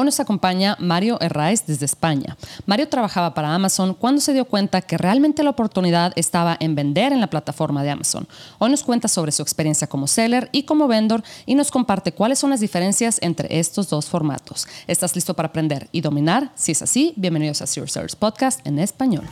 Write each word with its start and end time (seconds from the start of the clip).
Hoy 0.00 0.06
nos 0.06 0.18
acompaña 0.18 0.78
Mario 0.80 1.18
Herráez 1.20 1.66
desde 1.66 1.84
España. 1.84 2.34
Mario 2.64 2.88
trabajaba 2.88 3.34
para 3.34 3.54
Amazon 3.54 3.92
cuando 3.92 4.22
se 4.22 4.32
dio 4.32 4.46
cuenta 4.46 4.80
que 4.80 4.96
realmente 4.96 5.42
la 5.42 5.50
oportunidad 5.50 6.14
estaba 6.16 6.56
en 6.58 6.74
vender 6.74 7.12
en 7.12 7.20
la 7.20 7.26
plataforma 7.26 7.82
de 7.82 7.90
Amazon. 7.90 8.26
Hoy 8.56 8.70
nos 8.70 8.82
cuenta 8.82 9.08
sobre 9.08 9.30
su 9.30 9.42
experiencia 9.42 9.86
como 9.86 10.06
seller 10.06 10.48
y 10.52 10.62
como 10.62 10.88
vendor 10.88 11.22
y 11.44 11.54
nos 11.54 11.70
comparte 11.70 12.12
cuáles 12.12 12.38
son 12.38 12.48
las 12.48 12.60
diferencias 12.60 13.18
entre 13.20 13.58
estos 13.58 13.90
dos 13.90 14.06
formatos. 14.06 14.66
¿Estás 14.86 15.14
listo 15.14 15.34
para 15.34 15.48
aprender 15.48 15.90
y 15.92 16.00
dominar? 16.00 16.50
Si 16.54 16.72
es 16.72 16.80
así, 16.80 17.12
bienvenidos 17.16 17.60
a 17.60 17.66
Zero 17.66 17.86
Sellers 17.86 18.16
Podcast 18.16 18.66
en 18.66 18.78
español. 18.78 19.28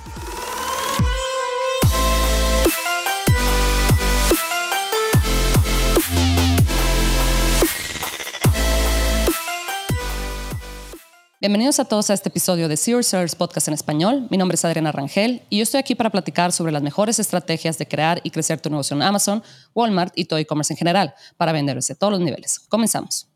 Bienvenidos 11.41 11.79
a 11.79 11.85
todos 11.85 12.11
a 12.11 12.15
este 12.15 12.31
episodio 12.31 12.69
de 12.69 12.77
Zero 12.77 13.01
Sellers 13.01 13.37
Podcast 13.37 13.69
en 13.69 13.75
español. 13.75 14.27
Mi 14.29 14.37
nombre 14.37 14.57
es 14.57 14.65
Adriana 14.65 14.91
Rangel 14.91 15.43
y 15.49 15.59
yo 15.59 15.63
estoy 15.63 15.79
aquí 15.79 15.95
para 15.95 16.11
platicar 16.11 16.51
sobre 16.51 16.73
las 16.73 16.83
mejores 16.83 17.21
estrategias 17.21 17.79
de 17.79 17.87
crear 17.87 18.21
y 18.25 18.31
crecer 18.31 18.61
tu 18.61 18.69
negocio 18.71 18.97
en 18.97 19.03
Amazon, 19.03 19.45
Walmart 19.73 20.13
y 20.17 20.25
todo 20.25 20.41
e-commerce 20.41 20.73
en 20.73 20.77
general 20.77 21.15
para 21.37 21.53
vender 21.53 21.77
desde 21.77 21.95
todos 21.95 22.15
los 22.15 22.21
niveles. 22.21 22.59
Comenzamos. 22.69 23.31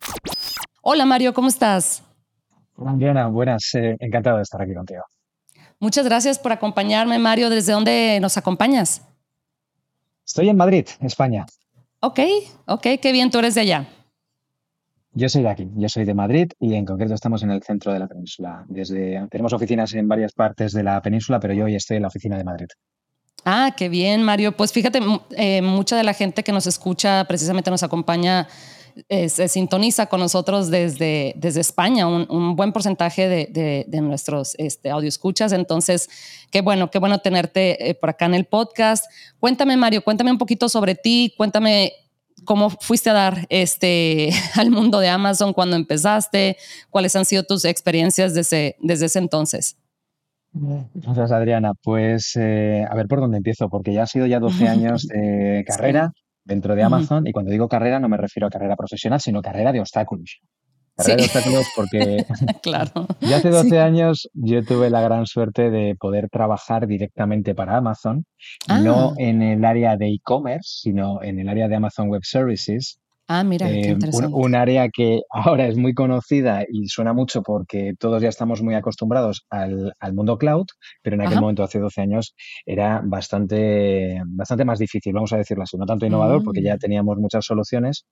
Hola 0.80 1.06
Mario, 1.06 1.32
¿cómo 1.32 1.46
estás? 1.46 2.02
Adriana, 2.84 3.28
buenas. 3.28 3.72
Eh, 3.74 3.94
encantado 4.00 4.38
de 4.38 4.42
estar 4.42 4.60
aquí 4.60 4.74
contigo. 4.74 5.04
Muchas 5.78 6.04
gracias 6.04 6.40
por 6.40 6.50
acompañarme, 6.50 7.20
Mario. 7.20 7.50
¿Desde 7.50 7.72
dónde 7.72 8.18
nos 8.20 8.36
acompañas? 8.36 9.02
Estoy 10.26 10.48
en 10.48 10.56
Madrid, 10.56 10.88
España. 11.02 11.46
Ok, 12.00 12.18
ok, 12.66 12.82
qué 13.00 13.12
bien, 13.12 13.30
tú 13.30 13.38
eres 13.38 13.54
de 13.54 13.60
allá. 13.60 13.86
Yo 15.14 15.28
soy 15.28 15.42
de 15.42 15.50
aquí, 15.50 15.68
yo 15.76 15.88
soy 15.90 16.04
de 16.04 16.14
Madrid 16.14 16.52
y 16.58 16.74
en 16.74 16.86
concreto 16.86 17.12
estamos 17.12 17.42
en 17.42 17.50
el 17.50 17.62
centro 17.62 17.92
de 17.92 17.98
la 17.98 18.08
península. 18.08 18.64
Tenemos 19.30 19.52
oficinas 19.52 19.92
en 19.92 20.08
varias 20.08 20.32
partes 20.32 20.72
de 20.72 20.82
la 20.82 21.02
península, 21.02 21.38
pero 21.38 21.52
yo 21.52 21.66
hoy 21.66 21.74
estoy 21.74 21.98
en 21.98 22.02
la 22.02 22.08
oficina 22.08 22.38
de 22.38 22.44
Madrid. 22.44 22.68
Ah, 23.44 23.74
qué 23.76 23.90
bien, 23.90 24.22
Mario. 24.22 24.56
Pues 24.56 24.72
fíjate, 24.72 25.00
eh, 25.36 25.60
mucha 25.60 25.96
de 25.96 26.04
la 26.04 26.14
gente 26.14 26.42
que 26.42 26.52
nos 26.52 26.66
escucha 26.66 27.24
precisamente 27.26 27.70
nos 27.70 27.82
acompaña, 27.82 28.48
eh, 29.10 29.28
se 29.28 29.48
sintoniza 29.48 30.06
con 30.06 30.20
nosotros 30.20 30.70
desde, 30.70 31.34
desde 31.36 31.60
España, 31.60 32.06
un, 32.06 32.56
buen 32.56 32.72
porcentaje 32.72 33.28
de, 33.28 33.84
de, 33.86 34.00
nuestros 34.00 34.54
este, 34.58 34.90
audio 34.90 35.08
escuchas. 35.08 35.52
Entonces, 35.52 36.08
qué 36.50 36.62
bueno, 36.62 36.90
qué 36.90 36.98
bueno 36.98 37.18
tenerte 37.18 37.90
eh, 37.90 37.94
por 37.94 38.08
acá 38.08 38.26
en 38.26 38.34
el 38.34 38.46
podcast. 38.46 39.04
Cuéntame, 39.40 39.76
Mario, 39.76 40.02
cuéntame 40.02 40.30
un 40.30 40.38
poquito 40.38 40.70
sobre 40.70 40.94
ti, 40.94 41.34
cuéntame 41.36 41.92
cómo 42.44 42.70
fuiste 42.70 43.10
a 43.10 43.12
dar 43.12 43.46
este, 43.48 44.30
al 44.54 44.70
mundo 44.70 45.00
de 45.00 45.08
Amazon 45.08 45.52
cuando 45.52 45.76
empezaste, 45.76 46.56
cuáles 46.90 47.16
han 47.16 47.24
sido 47.24 47.42
tus 47.44 47.64
experiencias 47.64 48.34
desde, 48.34 48.76
desde 48.80 49.06
ese 49.06 49.18
entonces. 49.18 49.76
Gracias, 50.52 51.32
Adriana. 51.32 51.72
Pues 51.82 52.36
eh, 52.36 52.84
a 52.88 52.94
ver 52.94 53.06
por 53.06 53.20
dónde 53.20 53.38
empiezo, 53.38 53.68
porque 53.70 53.92
ya 53.94 54.02
ha 54.02 54.06
sido 54.06 54.26
ya 54.26 54.38
12 54.38 54.68
años 54.68 55.06
de 55.06 55.64
carrera 55.66 56.12
dentro 56.44 56.74
de 56.74 56.82
Amazon 56.82 57.26
y 57.26 57.32
cuando 57.32 57.52
digo 57.52 57.68
carrera 57.68 58.00
no 58.00 58.08
me 58.08 58.16
refiero 58.16 58.48
a 58.48 58.50
carrera 58.50 58.76
profesional, 58.76 59.20
sino 59.20 59.40
carrera 59.42 59.72
de 59.72 59.80
obstáculos 59.80 60.40
carrera 60.96 61.16
de 61.16 61.22
obstáculos 61.24 61.66
porque 61.74 62.24
claro. 62.62 63.06
ya 63.20 63.36
hace 63.36 63.50
12 63.50 63.80
años 63.80 64.28
yo 64.34 64.64
tuve 64.64 64.90
la 64.90 65.00
gran 65.00 65.26
suerte 65.26 65.70
de 65.70 65.94
poder 65.96 66.28
trabajar 66.30 66.86
directamente 66.86 67.54
para 67.54 67.76
Amazon, 67.76 68.24
no 68.82 69.10
ah. 69.10 69.14
en 69.18 69.42
el 69.42 69.64
área 69.64 69.96
de 69.96 70.08
e-commerce, 70.08 70.80
sino 70.82 71.22
en 71.22 71.38
el 71.38 71.48
área 71.48 71.68
de 71.68 71.76
Amazon 71.76 72.08
Web 72.08 72.22
Services. 72.24 72.98
Ah, 73.28 73.44
mira, 73.44 73.66
qué 73.68 73.80
eh, 73.80 73.90
interesante. 73.92 74.34
Un, 74.34 74.54
área 74.54 74.88
que 74.90 75.22
ahora 75.30 75.66
es 75.66 75.76
muy 75.76 75.94
conocida 75.94 76.64
y 76.68 76.88
suena 76.88 77.12
mucho 77.12 77.42
porque 77.42 77.94
todos 77.98 78.20
ya 78.20 78.28
estamos 78.28 78.62
muy 78.62 78.74
acostumbrados 78.74 79.46
al, 79.48 79.94
mundo 80.12 80.36
cloud, 80.36 80.66
pero 81.02 81.14
en 81.16 81.22
aquel 81.22 81.40
momento, 81.40 81.62
hace 81.62 81.78
12 81.78 82.00
años, 82.02 82.34
era 82.66 83.00
bastante, 83.02 84.20
bastante 84.26 84.64
más 84.64 84.78
difícil, 84.78 85.14
vamos 85.14 85.32
a 85.32 85.38
decirlo 85.38 85.62
así, 85.62 85.78
no 85.78 85.86
tanto 85.86 86.04
innovador 86.04 86.42
porque 86.44 86.62
ya 86.62 86.74
mm. 86.74 86.78
teníamos 86.78 87.16
muchas 87.16 87.46
soluciones, 87.46 88.04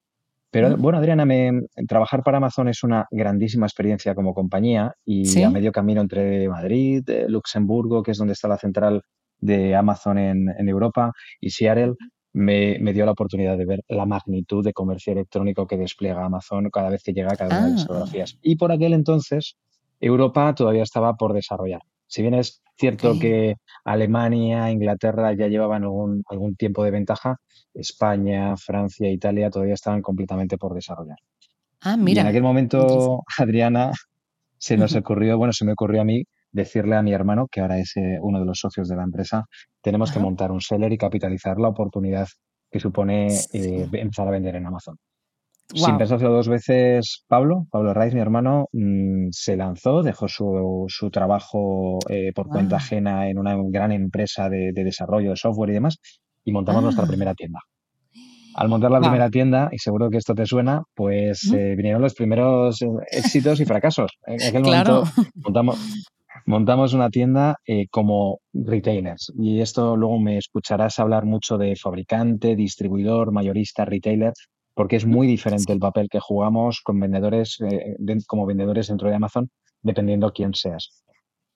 pero 0.50 0.76
bueno, 0.76 0.98
Adriana, 0.98 1.24
me, 1.24 1.62
trabajar 1.86 2.22
para 2.24 2.38
Amazon 2.38 2.68
es 2.68 2.82
una 2.82 3.06
grandísima 3.10 3.66
experiencia 3.66 4.14
como 4.14 4.34
compañía 4.34 4.92
y 5.04 5.42
a 5.42 5.50
medio 5.50 5.70
camino 5.70 6.00
entre 6.00 6.48
Madrid, 6.48 7.08
eh, 7.08 7.26
Luxemburgo, 7.28 8.02
que 8.02 8.10
es 8.10 8.18
donde 8.18 8.32
está 8.32 8.48
la 8.48 8.58
central 8.58 9.02
de 9.38 9.76
Amazon 9.76 10.18
en, 10.18 10.68
Europa, 10.68 11.12
y 11.40 11.50
Seattle, 11.50 11.94
me, 12.32 12.78
dio 12.92 13.06
la 13.06 13.12
oportunidad 13.12 13.56
de 13.56 13.64
ver 13.64 13.80
la 13.88 14.06
magnitud 14.06 14.64
de 14.64 14.72
comercio 14.72 15.12
electrónico 15.12 15.66
que 15.66 15.76
despliega 15.76 16.24
Amazon 16.24 16.68
cada 16.70 16.90
vez 16.90 17.02
que 17.02 17.12
llega 17.12 17.32
a 17.32 17.36
cada 17.36 17.58
una 17.58 17.66
de 17.66 17.72
las 17.72 17.82
ah. 17.84 17.86
geografías. 17.86 18.38
Y 18.42 18.56
por 18.56 18.72
aquel 18.72 18.92
entonces, 18.92 19.56
Europa 20.00 20.54
todavía 20.54 20.82
estaba 20.82 21.14
por 21.14 21.32
desarrollar. 21.32 21.82
Si 22.10 22.22
bien 22.22 22.34
es 22.34 22.60
cierto 22.76 23.18
que 23.20 23.54
Alemania, 23.84 24.70
Inglaterra 24.70 25.32
ya 25.32 25.46
llevaban 25.46 25.84
algún, 25.84 26.24
algún 26.28 26.56
tiempo 26.56 26.82
de 26.82 26.90
ventaja, 26.90 27.36
España, 27.72 28.56
Francia, 28.56 29.08
Italia 29.08 29.48
todavía 29.48 29.74
estaban 29.74 30.02
completamente 30.02 30.58
por 30.58 30.74
desarrollar. 30.74 31.18
Ah, 31.82 31.96
mira. 31.96 32.18
Y 32.18 32.22
en 32.22 32.26
aquel 32.26 32.42
momento, 32.42 33.22
Adriana, 33.38 33.92
se 34.58 34.76
nos 34.76 34.94
ocurrió, 34.96 35.38
bueno, 35.38 35.52
se 35.52 35.64
me 35.64 35.72
ocurrió 35.72 36.00
a 36.00 36.04
mí 36.04 36.24
decirle 36.50 36.96
a 36.96 37.02
mi 37.02 37.12
hermano, 37.12 37.46
que 37.48 37.60
ahora 37.60 37.78
es 37.78 37.96
eh, 37.96 38.18
uno 38.20 38.40
de 38.40 38.46
los 38.46 38.58
socios 38.58 38.88
de 38.88 38.96
la 38.96 39.04
empresa, 39.04 39.44
tenemos 39.80 40.10
que 40.10 40.18
montar 40.18 40.50
un 40.50 40.60
seller 40.60 40.92
y 40.92 40.98
capitalizar 40.98 41.58
la 41.58 41.68
oportunidad 41.68 42.26
que 42.70 42.80
supone 42.80 43.28
eh, 43.52 43.88
empezar 43.92 44.26
a 44.26 44.32
vender 44.32 44.56
en 44.56 44.66
Amazon. 44.66 44.96
Sin 45.74 45.98
pensárselo 45.98 46.32
dos 46.32 46.48
veces, 46.48 47.24
Pablo, 47.28 47.66
Pablo 47.70 47.94
Raiz, 47.94 48.12
mi 48.12 48.20
hermano, 48.20 48.66
mm, 48.72 49.28
se 49.30 49.56
lanzó, 49.56 50.02
dejó 50.02 50.26
su, 50.26 50.84
su 50.88 51.10
trabajo 51.10 51.98
eh, 52.08 52.32
por 52.34 52.48
cuenta 52.48 52.76
ajena 52.76 53.28
en 53.28 53.38
una 53.38 53.56
gran 53.68 53.92
empresa 53.92 54.48
de, 54.48 54.72
desarrollo 54.72 55.30
de 55.30 55.36
software 55.36 55.70
y 55.70 55.74
demás, 55.74 55.98
y 56.44 56.52
montamos 56.52 56.82
nuestra 56.82 57.04
ah. 57.04 57.08
primera 57.08 57.34
tienda. 57.34 57.60
Al 58.56 58.68
montar 58.68 58.90
la 58.90 59.00
primera 59.00 59.30
tienda, 59.30 59.68
y 59.70 59.78
seguro 59.78 60.10
que 60.10 60.16
esto 60.16 60.34
te 60.34 60.44
suena, 60.44 60.82
pues 60.94 61.52
eh, 61.52 61.74
vinieron 61.76 62.02
los 62.02 62.14
primeros 62.14 62.82
eh, 62.82 62.88
éxitos 63.12 63.60
y 63.60 63.64
fracasos. 63.64 64.10
En 64.26 64.42
aquel 64.42 64.62
momento 64.62 65.04
montamos, 65.36 65.78
montamos 66.46 66.92
una 66.92 67.10
tienda 67.10 67.54
como 67.92 68.40
retailers. 68.52 69.32
Y 69.38 69.60
esto 69.60 69.96
luego 69.96 70.18
me 70.18 70.36
escucharás 70.36 70.98
hablar 70.98 71.26
mucho 71.26 71.58
de 71.58 71.76
fabricante, 71.76 72.56
distribuidor, 72.56 73.30
mayorista, 73.30 73.84
retailer, 73.84 74.32
porque 74.80 74.96
es 74.96 75.04
muy 75.04 75.26
diferente 75.26 75.74
el 75.74 75.78
papel 75.78 76.08
que 76.08 76.20
jugamos 76.20 76.80
con 76.80 76.98
vendedores, 76.98 77.58
eh, 77.60 77.98
como 78.26 78.46
vendedores 78.46 78.88
dentro 78.88 79.10
de 79.10 79.14
Amazon, 79.14 79.50
dependiendo 79.82 80.32
quién 80.32 80.54
seas. 80.54 81.04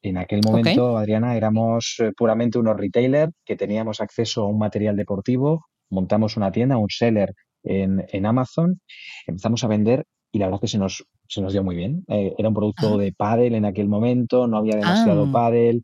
En 0.02 0.18
aquel 0.18 0.42
momento, 0.44 0.98
Adriana, 0.98 1.34
éramos 1.34 1.96
eh, 2.00 2.12
puramente 2.14 2.58
unos 2.58 2.76
retailer 2.76 3.30
que 3.46 3.56
teníamos 3.56 4.02
acceso 4.02 4.42
a 4.42 4.48
un 4.48 4.58
material 4.58 4.94
deportivo, 4.94 5.64
montamos 5.88 6.36
una 6.36 6.52
tienda, 6.52 6.76
un 6.76 6.90
seller 6.90 7.32
en, 7.62 8.26
Amazon, 8.26 8.78
empezamos 9.26 9.64
a 9.64 9.68
vender 9.68 10.04
y 10.30 10.38
la 10.38 10.44
verdad 10.44 10.58
es 10.58 10.60
que 10.60 10.76
se 10.76 10.78
nos, 10.78 11.06
se 11.26 11.40
nos 11.40 11.54
dio 11.54 11.64
muy 11.64 11.76
bien. 11.76 12.04
Eh, 12.08 12.34
era 12.36 12.48
un 12.50 12.54
producto 12.54 12.98
de 12.98 13.14
pádel 13.14 13.54
en 13.54 13.64
aquel 13.64 13.88
momento, 13.88 14.46
no 14.46 14.58
había 14.58 14.76
demasiado 14.76 15.24
ah. 15.24 15.32
pádel, 15.32 15.82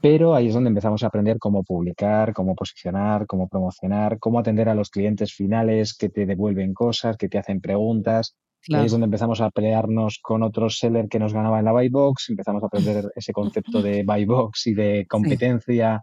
pero 0.00 0.34
ahí 0.34 0.48
es 0.48 0.54
donde 0.54 0.68
empezamos 0.68 1.02
a 1.02 1.08
aprender 1.08 1.38
cómo 1.38 1.62
publicar, 1.62 2.32
cómo 2.32 2.54
posicionar, 2.54 3.26
cómo 3.26 3.48
promocionar, 3.48 4.18
cómo 4.18 4.38
atender 4.38 4.68
a 4.68 4.74
los 4.74 4.90
clientes 4.90 5.34
finales 5.34 5.94
que 5.94 6.08
te 6.08 6.24
devuelven 6.24 6.72
cosas, 6.72 7.16
que 7.16 7.28
te 7.28 7.38
hacen 7.38 7.60
preguntas. 7.60 8.36
Ahí 8.72 8.86
es 8.86 8.92
donde 8.92 9.06
empezamos 9.06 9.40
a 9.40 9.50
pelearnos 9.50 10.18
con 10.22 10.42
otros 10.42 10.78
sellers 10.78 11.08
que 11.08 11.18
nos 11.18 11.32
ganaban 11.32 11.60
en 11.60 11.64
la 11.64 11.72
buy 11.72 11.88
box, 11.88 12.28
empezamos 12.28 12.62
a 12.62 12.66
aprender 12.66 13.10
ese 13.14 13.32
concepto 13.32 13.80
de 13.82 14.02
buy 14.06 14.24
box 14.24 14.66
y 14.66 14.74
de 14.74 15.06
competencia. 15.08 16.02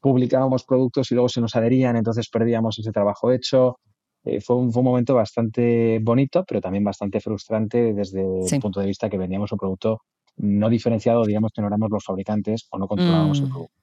Publicábamos 0.00 0.64
productos 0.64 1.10
y 1.10 1.14
luego 1.14 1.28
se 1.28 1.40
nos 1.40 1.54
adherían, 1.56 1.96
entonces 1.96 2.28
perdíamos 2.28 2.78
ese 2.78 2.92
trabajo 2.92 3.32
hecho. 3.32 3.78
Eh, 4.24 4.40
fue, 4.40 4.56
un, 4.56 4.72
fue, 4.72 4.80
un, 4.80 4.86
momento 4.86 5.14
bastante 5.14 6.00
bonito, 6.00 6.44
pero 6.46 6.60
también 6.60 6.84
bastante 6.84 7.20
frustrante 7.20 7.94
desde 7.94 8.22
el 8.22 8.60
punto 8.60 8.80
de 8.80 8.86
vista 8.86 9.08
que 9.08 9.18
vendíamos 9.18 9.50
un 9.52 9.58
producto 9.58 10.00
no 10.38 10.68
diferenciado, 10.68 11.24
digamos 11.24 11.52
que 11.54 11.60
no 11.60 11.68
éramos 11.68 11.90
los 11.90 12.04
fabricantes 12.04 12.66
o 12.70 12.78
no 12.78 12.86
controlábamos 12.86 13.38
el 13.40 13.46
mm. 13.46 13.50
producto. 13.50 13.74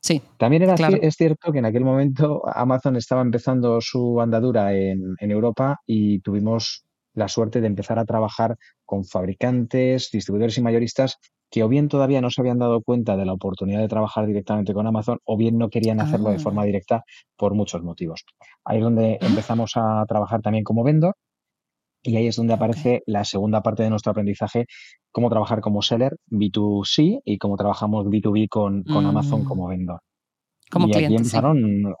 Sí. 0.00 0.20
También 0.36 0.62
era 0.62 0.74
es 0.74 1.14
cierto 1.14 1.50
que 1.50 1.60
en 1.60 1.64
aquel 1.64 1.82
momento 1.82 2.42
Amazon 2.46 2.96
estaba 2.96 3.22
empezando 3.22 3.80
su 3.80 4.20
andadura 4.20 4.74
en, 4.74 5.16
Europa 5.18 5.80
y 5.86 6.20
tuvimos 6.20 6.84
la 7.14 7.26
suerte 7.26 7.62
de 7.62 7.68
empezar 7.68 7.98
a 7.98 8.04
trabajar 8.04 8.58
con 8.84 9.06
fabricantes, 9.06 10.10
distribuidores 10.12 10.58
y 10.58 10.60
mayoristas 10.60 11.16
que 11.50 11.62
o 11.62 11.68
bien 11.68 11.88
todavía 11.88 12.20
no 12.20 12.28
se 12.28 12.42
habían 12.42 12.58
dado 12.58 12.82
cuenta 12.82 13.16
de 13.16 13.24
la 13.24 13.32
oportunidad 13.32 13.80
de 13.80 13.88
trabajar 13.88 14.26
directamente 14.26 14.74
con 14.74 14.86
Amazon 14.86 15.20
o 15.24 15.38
bien 15.38 15.56
no 15.56 15.70
querían 15.70 16.00
hacerlo 16.00 16.30
de 16.30 16.38
forma 16.38 16.62
ah. 16.62 16.66
directa 16.66 17.04
por 17.36 17.54
muchos 17.54 17.82
motivos. 17.82 18.26
Ahí 18.64 18.78
es 18.78 18.84
donde 18.84 19.18
empezamos 19.22 19.72
a 19.76 20.04
trabajar 20.06 20.42
también 20.42 20.64
como 20.64 20.84
vendor 20.84 21.14
y 22.04 22.16
ahí 22.16 22.26
es 22.26 22.36
donde 22.36 22.52
aparece 22.52 23.02
la 23.06 23.24
segunda 23.24 23.62
parte 23.62 23.82
de 23.82 23.90
nuestro 23.90 24.12
aprendizaje, 24.12 24.66
cómo 25.10 25.30
trabajar 25.30 25.60
como 25.60 25.80
seller 25.80 26.16
B2C 26.30 27.22
y 27.24 27.38
cómo 27.38 27.56
trabajamos 27.56 28.06
B2B 28.06 28.48
con, 28.48 28.84
con 28.84 29.06
Amazon 29.06 29.42
mm. 29.42 29.44
como 29.44 29.68
vendedor. 29.68 30.00
Como 30.70 30.88
y 30.88 30.94
aquí 30.94 31.14
empezaron 31.16 31.94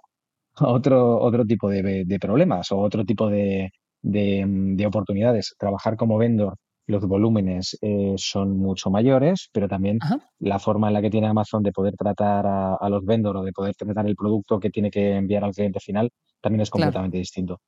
otro, 0.60 1.20
otro 1.20 1.44
tipo 1.46 1.70
de, 1.70 2.18
problemas 2.20 2.70
o 2.70 2.78
otro 2.78 3.04
tipo 3.04 3.28
de, 3.28 3.70
de, 4.02 4.86
oportunidades. 4.86 5.54
Trabajar 5.58 5.96
como 5.96 6.18
vendor 6.18 6.56
los 6.86 7.06
volúmenes 7.06 7.78
eh, 7.80 8.12
son 8.18 8.58
mucho 8.58 8.90
mayores, 8.90 9.48
pero 9.52 9.68
también 9.68 9.98
la 10.38 10.58
forma 10.58 10.88
en 10.88 10.94
la 10.94 11.00
que 11.00 11.08
tiene 11.08 11.28
Amazon 11.28 11.62
de 11.62 11.72
poder 11.72 11.94
tratar 11.96 12.44
a, 12.46 12.88
los 12.90 13.02
vendors 13.06 13.40
o 13.40 13.42
de 13.42 13.52
poder 13.52 13.74
tratar 13.74 14.06
el 14.06 14.14
producto 14.14 14.60
que 14.60 14.68
tiene 14.68 14.90
que 14.90 15.16
enviar 15.16 15.44
al 15.44 15.54
cliente 15.54 15.80
final 15.80 16.10
también 16.42 16.60
es 16.60 16.68
completamente 16.68 17.16
distinto. 17.16 17.58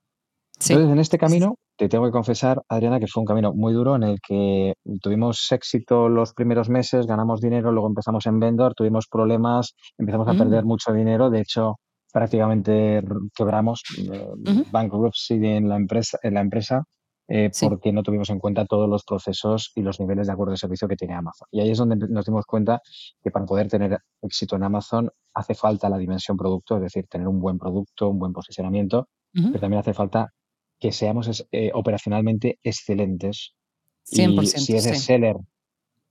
Entonces, 0.61 0.91
en 0.91 0.99
este 0.99 1.17
camino, 1.17 1.57
te 1.77 1.89
tengo 1.89 2.05
que 2.07 2.11
confesar, 2.11 2.63
Adriana, 2.69 2.99
que 2.99 3.07
fue 3.07 3.21
un 3.21 3.27
camino 3.27 3.53
muy 3.55 3.73
duro 3.73 3.97
en 3.97 4.03
el 4.03 4.19
que 4.21 4.75
tuvimos 5.03 5.51
éxito 5.53 6.09
los 6.09 6.33
primeros 6.33 6.69
meses, 6.69 7.07
ganamos 7.07 7.41
dinero, 7.41 7.73
luego 7.73 7.89
empezamos 7.89 8.27
en 8.27 8.41
vendor, 8.41 8.75
tuvimos 8.75 9.07
problemas, 9.09 9.75
empezamos 9.99 10.29
a 10.29 10.35
perder 10.35 10.65
mm. 10.65 10.69
mucho 10.69 10.93
dinero. 10.93 11.31
De 11.31 11.41
hecho, 11.41 11.77
prácticamente 12.13 13.03
quebramos, 13.35 13.83
eh, 13.99 14.65
bankruptcy 14.71 15.35
en 15.35 15.69
la 15.69 15.77
empresa, 15.77 16.19
en 16.23 16.35
la 16.35 16.41
empresa 16.41 16.85
eh, 17.29 17.51
porque 17.61 17.93
no 17.93 18.05
tuvimos 18.05 18.31
en 18.31 18.39
cuenta 18.39 18.65
todos 18.67 18.89
los 18.89 19.05
procesos 19.05 19.73
y 19.75 19.83
los 19.83 19.99
niveles 19.99 20.29
de 20.29 20.33
acuerdo 20.33 20.53
de 20.53 20.59
servicio 20.59 20.87
que 20.87 20.95
tiene 20.95 21.15
Amazon. 21.15 21.49
Y 21.51 21.61
ahí 21.61 21.71
es 21.71 21.79
donde 21.79 21.97
nos 21.97 22.25
dimos 22.25 22.47
cuenta 22.47 22.81
que 23.21 23.31
para 23.33 23.45
poder 23.45 23.69
tener 23.69 23.99
éxito 24.23 24.55
en 24.55 24.63
Amazon 24.63 25.11
hace 25.35 25.55
falta 25.55 25.89
la 25.89 25.99
dimensión 25.99 26.37
producto, 26.37 26.77
es 26.77 26.83
decir, 26.83 27.07
tener 27.09 27.27
un 27.27 27.41
buen 27.41 27.59
producto, 27.59 28.09
un 28.09 28.19
buen 28.19 28.33
posicionamiento, 28.33 29.09
pero 29.33 29.61
también 29.61 29.81
hace 29.81 29.93
falta 29.93 30.33
que 30.79 30.93
seamos 30.93 31.47
eh, 31.53 31.71
operacionalmente 31.75 32.59
excelentes. 32.63 33.55
100%, 34.05 34.43
y 34.43 34.47
si 34.47 34.73
eres 34.77 35.03
seller, 35.03 35.37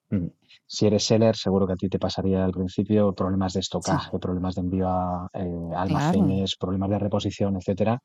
mm, 0.09 0.27
si 0.65 0.87
eres 0.87 1.03
seller, 1.03 1.35
seguro 1.35 1.67
que 1.67 1.73
a 1.73 1.77
ti 1.77 1.89
te 1.89 1.99
pasaría 1.99 2.43
al 2.43 2.51
principio 2.51 3.13
problemas 3.13 3.53
de 3.53 3.61
estocaje, 3.61 4.17
problemas 4.19 4.55
de 4.55 4.61
envío 4.61 4.87
a 4.89 5.29
eh, 5.33 5.69
almacenes, 5.75 6.55
problemas 6.57 6.89
de 6.89 6.99
reposición, 6.99 7.55
etcétera. 7.55 8.01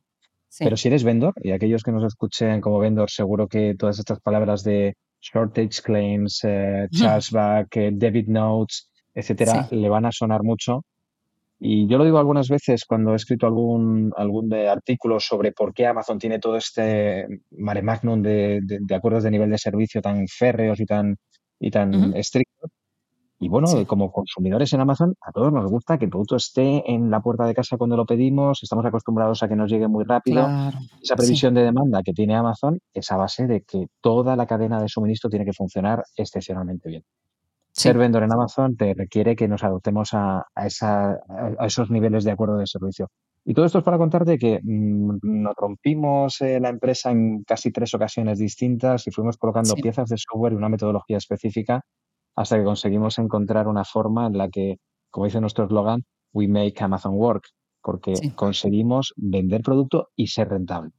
Pero 0.58 0.76
si 0.76 0.88
eres 0.88 1.04
vendor, 1.04 1.34
y 1.42 1.52
aquellos 1.52 1.82
que 1.82 1.92
nos 1.92 2.04
escuchen 2.04 2.60
como 2.60 2.80
vendor, 2.80 3.08
seguro 3.08 3.46
que 3.46 3.76
todas 3.76 3.98
estas 3.98 4.20
palabras 4.20 4.64
de 4.64 4.96
shortage 5.20 5.80
claims, 5.82 6.40
eh, 6.44 6.88
chargeback, 6.92 7.74
debit 7.92 8.28
notes, 8.28 8.90
etcétera, 9.14 9.68
le 9.70 9.88
van 9.88 10.06
a 10.06 10.12
sonar 10.12 10.42
mucho 10.42 10.84
y 11.62 11.86
yo 11.86 11.98
lo 11.98 12.04
digo 12.04 12.18
algunas 12.18 12.48
veces 12.48 12.86
cuando 12.86 13.12
he 13.12 13.16
escrito 13.16 13.46
algún, 13.46 14.12
algún 14.16 14.48
de 14.48 14.66
artículo 14.66 15.20
sobre 15.20 15.52
por 15.52 15.74
qué 15.74 15.86
Amazon 15.86 16.18
tiene 16.18 16.38
todo 16.38 16.56
este 16.56 17.26
mare 17.50 17.82
magnum 17.82 18.22
de, 18.22 18.60
de, 18.62 18.94
acuerdos 18.94 19.24
de 19.24 19.30
nivel 19.30 19.50
de 19.50 19.58
servicio 19.58 20.00
tan 20.00 20.26
férreos 20.26 20.80
y 20.80 20.86
tan, 20.86 21.18
y 21.58 21.70
tan 21.70 22.16
estrictos. 22.16 22.70
Y 23.38 23.48
bueno, 23.48 23.68
como 23.86 24.10
consumidores 24.10 24.72
en 24.72 24.80
Amazon, 24.80 25.14
a 25.20 25.32
todos 25.32 25.52
nos 25.52 25.70
gusta 25.70 25.98
que 25.98 26.06
el 26.06 26.10
producto 26.10 26.36
esté 26.36 26.82
en 26.90 27.10
la 27.10 27.20
puerta 27.20 27.46
de 27.46 27.54
casa 27.54 27.76
cuando 27.76 27.96
lo 27.96 28.06
pedimos, 28.06 28.62
estamos 28.62 28.84
acostumbrados 28.86 29.42
a 29.42 29.48
que 29.48 29.56
nos 29.56 29.70
llegue 29.70 29.88
muy 29.88 30.04
rápido. 30.04 30.46
Esa 31.02 31.16
previsión 31.16 31.52
de 31.52 31.62
demanda 31.62 32.02
que 32.02 32.12
tiene 32.14 32.36
Amazon 32.36 32.78
es 32.94 33.10
a 33.12 33.16
base 33.16 33.46
de 33.46 33.62
que 33.62 33.86
toda 34.00 34.34
la 34.34 34.46
cadena 34.46 34.80
de 34.80 34.88
suministro 34.88 35.28
tiene 35.28 35.44
que 35.44 35.52
funcionar 35.52 36.04
excepcionalmente 36.16 36.88
bien. 36.88 37.04
Ser 37.72 37.96
vendor 37.98 38.22
en 38.22 38.32
Amazon 38.32 38.76
te 38.76 38.94
requiere 38.94 39.36
que 39.36 39.48
nos 39.48 39.62
adoptemos 39.64 40.10
a, 40.12 40.44
esos 41.66 41.90
niveles 41.90 42.24
de 42.24 42.32
acuerdo 42.32 42.56
de 42.56 42.66
servicio. 42.66 43.08
Y 43.44 43.54
todo 43.54 43.64
esto 43.64 43.78
es 43.78 43.84
para 43.84 43.96
contarte 43.96 44.38
que 44.38 44.60
mm, 44.62 45.18
nos 45.22 45.54
rompimos 45.56 46.40
eh, 46.42 46.60
la 46.60 46.68
empresa 46.68 47.10
en 47.10 47.42
casi 47.44 47.72
tres 47.72 47.94
ocasiones 47.94 48.38
distintas 48.38 49.06
y 49.06 49.10
fuimos 49.10 49.38
colocando 49.38 49.74
piezas 49.76 50.08
de 50.10 50.18
software 50.18 50.52
y 50.52 50.56
una 50.56 50.68
metodología 50.68 51.16
específica 51.16 51.80
hasta 52.36 52.58
que 52.58 52.64
conseguimos 52.64 53.18
encontrar 53.18 53.66
una 53.66 53.84
forma 53.84 54.26
en 54.26 54.36
la 54.36 54.48
que, 54.48 54.76
como 55.10 55.26
dice 55.26 55.40
nuestro 55.40 55.64
eslogan, 55.64 56.04
we 56.32 56.48
make 56.48 56.74
Amazon 56.80 57.14
work, 57.14 57.44
porque 57.82 58.14
conseguimos 58.34 59.12
vender 59.16 59.62
producto 59.62 60.08
y 60.14 60.26
ser 60.28 60.48
rentable. 60.48 60.92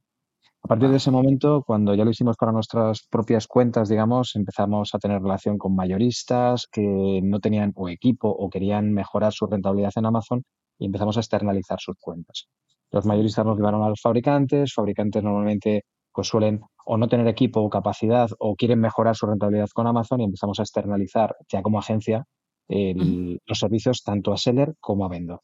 A 0.64 0.68
partir 0.68 0.90
de 0.90 0.96
ese 0.96 1.10
momento, 1.10 1.64
cuando 1.66 1.94
ya 1.94 2.04
lo 2.04 2.10
hicimos 2.10 2.36
para 2.36 2.52
nuestras 2.52 3.06
propias 3.10 3.48
cuentas, 3.48 3.88
digamos, 3.88 4.36
empezamos 4.36 4.94
a 4.94 4.98
tener 4.98 5.20
relación 5.20 5.58
con 5.58 5.74
mayoristas 5.74 6.68
que 6.70 7.20
no 7.22 7.40
tenían 7.40 7.72
o 7.74 7.88
equipo 7.88 8.28
o 8.28 8.48
querían 8.48 8.92
mejorar 8.92 9.32
su 9.32 9.46
rentabilidad 9.46 9.92
en 9.96 10.06
Amazon 10.06 10.44
y 10.78 10.86
empezamos 10.86 11.16
a 11.16 11.20
externalizar 11.20 11.80
sus 11.80 11.96
cuentas. 12.00 12.46
Los 12.92 13.06
mayoristas 13.06 13.44
nos 13.44 13.56
llevaron 13.56 13.82
a 13.82 13.88
los 13.88 14.00
fabricantes, 14.00 14.72
fabricantes 14.72 15.22
normalmente 15.22 15.84
pues 16.12 16.28
suelen 16.28 16.60
o 16.84 16.96
no 16.96 17.08
tener 17.08 17.26
equipo 17.26 17.60
o 17.60 17.68
capacidad 17.68 18.30
o 18.38 18.54
quieren 18.54 18.80
mejorar 18.80 19.16
su 19.16 19.26
rentabilidad 19.26 19.68
con 19.74 19.86
Amazon 19.88 20.20
y 20.20 20.24
empezamos 20.24 20.60
a 20.60 20.62
externalizar 20.62 21.34
ya 21.50 21.62
como 21.62 21.80
agencia 21.80 22.24
los 22.68 23.58
servicios 23.58 24.02
tanto 24.02 24.32
a 24.32 24.36
seller 24.36 24.74
como 24.80 25.04
a 25.04 25.08
vendor. 25.08 25.40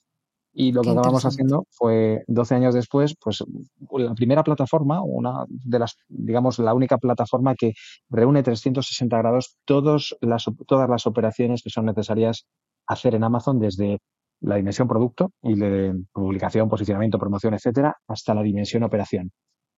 Y 0.61 0.73
lo 0.73 0.83
que 0.83 0.91
acabamos 0.91 1.25
haciendo 1.25 1.69
fue 1.71 2.25
12 2.27 2.57
años 2.57 2.75
después, 2.75 3.15
pues 3.23 3.45
la 3.93 4.13
primera 4.15 4.43
plataforma, 4.43 5.01
una 5.05 5.45
de 5.49 5.79
las, 5.79 5.95
digamos, 6.09 6.59
la 6.59 6.75
única 6.75 6.99
plataforma 6.99 7.55
que 7.55 7.75
reúne 8.11 8.43
360 8.43 9.17
grados 9.19 9.57
todos 9.65 10.17
las, 10.21 10.47
todas 10.67 10.91
las 10.91 11.07
operaciones 11.07 11.63
que 11.63 11.71
son 11.71 11.87
necesarias 11.87 12.49
hacer 12.89 13.15
en 13.15 13.23
Amazon 13.23 13.61
desde 13.61 13.99
la 14.41 14.57
dimensión 14.57 14.89
producto 14.89 15.31
y 15.43 15.55
de 15.55 15.95
publicación, 16.13 16.69
posicionamiento, 16.69 17.21
promoción, 17.21 17.55
etcétera, 17.55 17.95
hasta 18.09 18.35
la 18.35 18.43
dimensión 18.43 18.83
operación. 18.83 19.31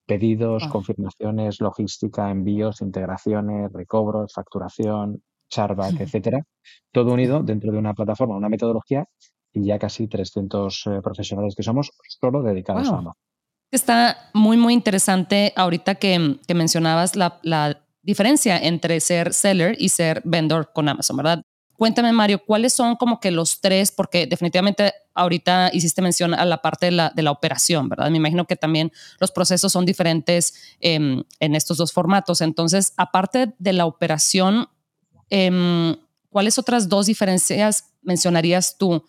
Pedidos, 0.06 0.66
confirmaciones, 0.68 1.60
logística, 1.60 2.30
envíos, 2.30 2.80
integraciones, 2.80 3.70
recobros, 3.70 4.32
facturación, 4.32 5.22
charback, 5.50 6.00
etcétera. 6.00 6.42
Todo 6.90 7.12
unido 7.12 7.42
dentro 7.42 7.70
de 7.70 7.76
una 7.76 7.92
plataforma, 7.92 8.34
una 8.34 8.48
metodología 8.48 9.04
y 9.52 9.66
ya 9.66 9.78
casi 9.78 10.06
300 10.06 10.86
eh, 10.86 11.00
profesionales 11.02 11.54
que 11.54 11.62
somos 11.62 11.90
solo 12.20 12.42
dedicados 12.42 12.88
a 12.88 12.98
Amazon. 12.98 13.14
Está 13.70 14.30
muy, 14.34 14.56
muy 14.56 14.74
interesante 14.74 15.52
ahorita 15.54 15.94
que, 15.94 16.38
que 16.46 16.54
mencionabas 16.54 17.16
la, 17.16 17.38
la, 17.42 17.84
diferencia 18.02 18.56
entre 18.56 18.98
ser 18.98 19.34
seller 19.34 19.76
y 19.78 19.90
ser 19.90 20.22
vendor 20.24 20.72
con 20.72 20.88
Amazon, 20.88 21.18
¿verdad? 21.18 21.42
Cuéntame, 21.80 22.12
Mario, 22.12 22.42
¿cuáles 22.44 22.72
son 22.72 22.96
como 22.96 23.20
que 23.20 23.30
los 23.30 23.60
tres? 23.60 23.92
Porque 23.92 24.26
definitivamente 24.26 24.94
ahorita 25.14 25.70
hiciste 25.72 26.00
mención 26.00 26.32
a 26.34 26.44
la 26.44 26.62
parte 26.62 26.86
de 26.86 26.92
la, 26.92 27.10
de 27.10 27.22
la 27.22 27.30
operación, 27.30 27.88
¿verdad? 27.90 28.10
Me 28.10 28.16
imagino 28.16 28.46
que 28.46 28.56
también 28.56 28.90
los 29.18 29.30
procesos 29.30 29.72
son 29.72 29.84
diferentes 29.84 30.76
em, 30.80 31.22
en 31.40 31.54
estos 31.54 31.76
dos 31.76 31.92
formatos. 31.92 32.40
Entonces, 32.40 32.94
aparte 32.96 33.54
de 33.58 33.72
la 33.74 33.86
operación, 33.86 34.68
em, 35.28 35.96
¿cuáles 36.30 36.58
otras 36.58 36.88
dos 36.88 37.06
diferencias 37.06 37.92
mencionarías 38.02 38.76
tú 38.78 39.04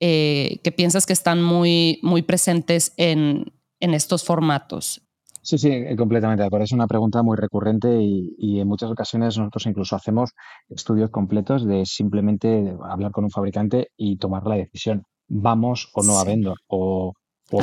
eh, 0.00 0.60
que 0.62 0.72
piensas 0.72 1.06
que 1.06 1.12
están 1.12 1.42
muy, 1.42 2.00
muy 2.02 2.22
presentes 2.22 2.92
en, 2.96 3.52
en 3.80 3.94
estos 3.94 4.24
formatos? 4.24 5.02
Sí, 5.48 5.56
sí, 5.56 5.70
completamente 5.96 6.42
de 6.42 6.46
acuerdo. 6.46 6.64
Es 6.64 6.72
una 6.72 6.86
pregunta 6.86 7.22
muy 7.22 7.34
recurrente 7.36 8.02
y, 8.02 8.60
en 8.60 8.68
muchas 8.68 8.90
ocasiones 8.90 9.38
nosotros 9.38 9.64
incluso 9.64 9.96
hacemos 9.96 10.32
estudios 10.68 11.08
completos 11.10 11.66
de 11.66 11.86
simplemente 11.86 12.76
hablar 12.82 13.12
con 13.12 13.24
un 13.24 13.30
fabricante 13.30 13.88
y 13.96 14.18
tomar 14.18 14.46
la 14.46 14.56
decisión. 14.56 15.04
¿Vamos 15.26 15.90
o 15.94 16.02
no 16.02 16.18
a 16.18 16.24
vendor? 16.24 16.58
O, 16.66 17.14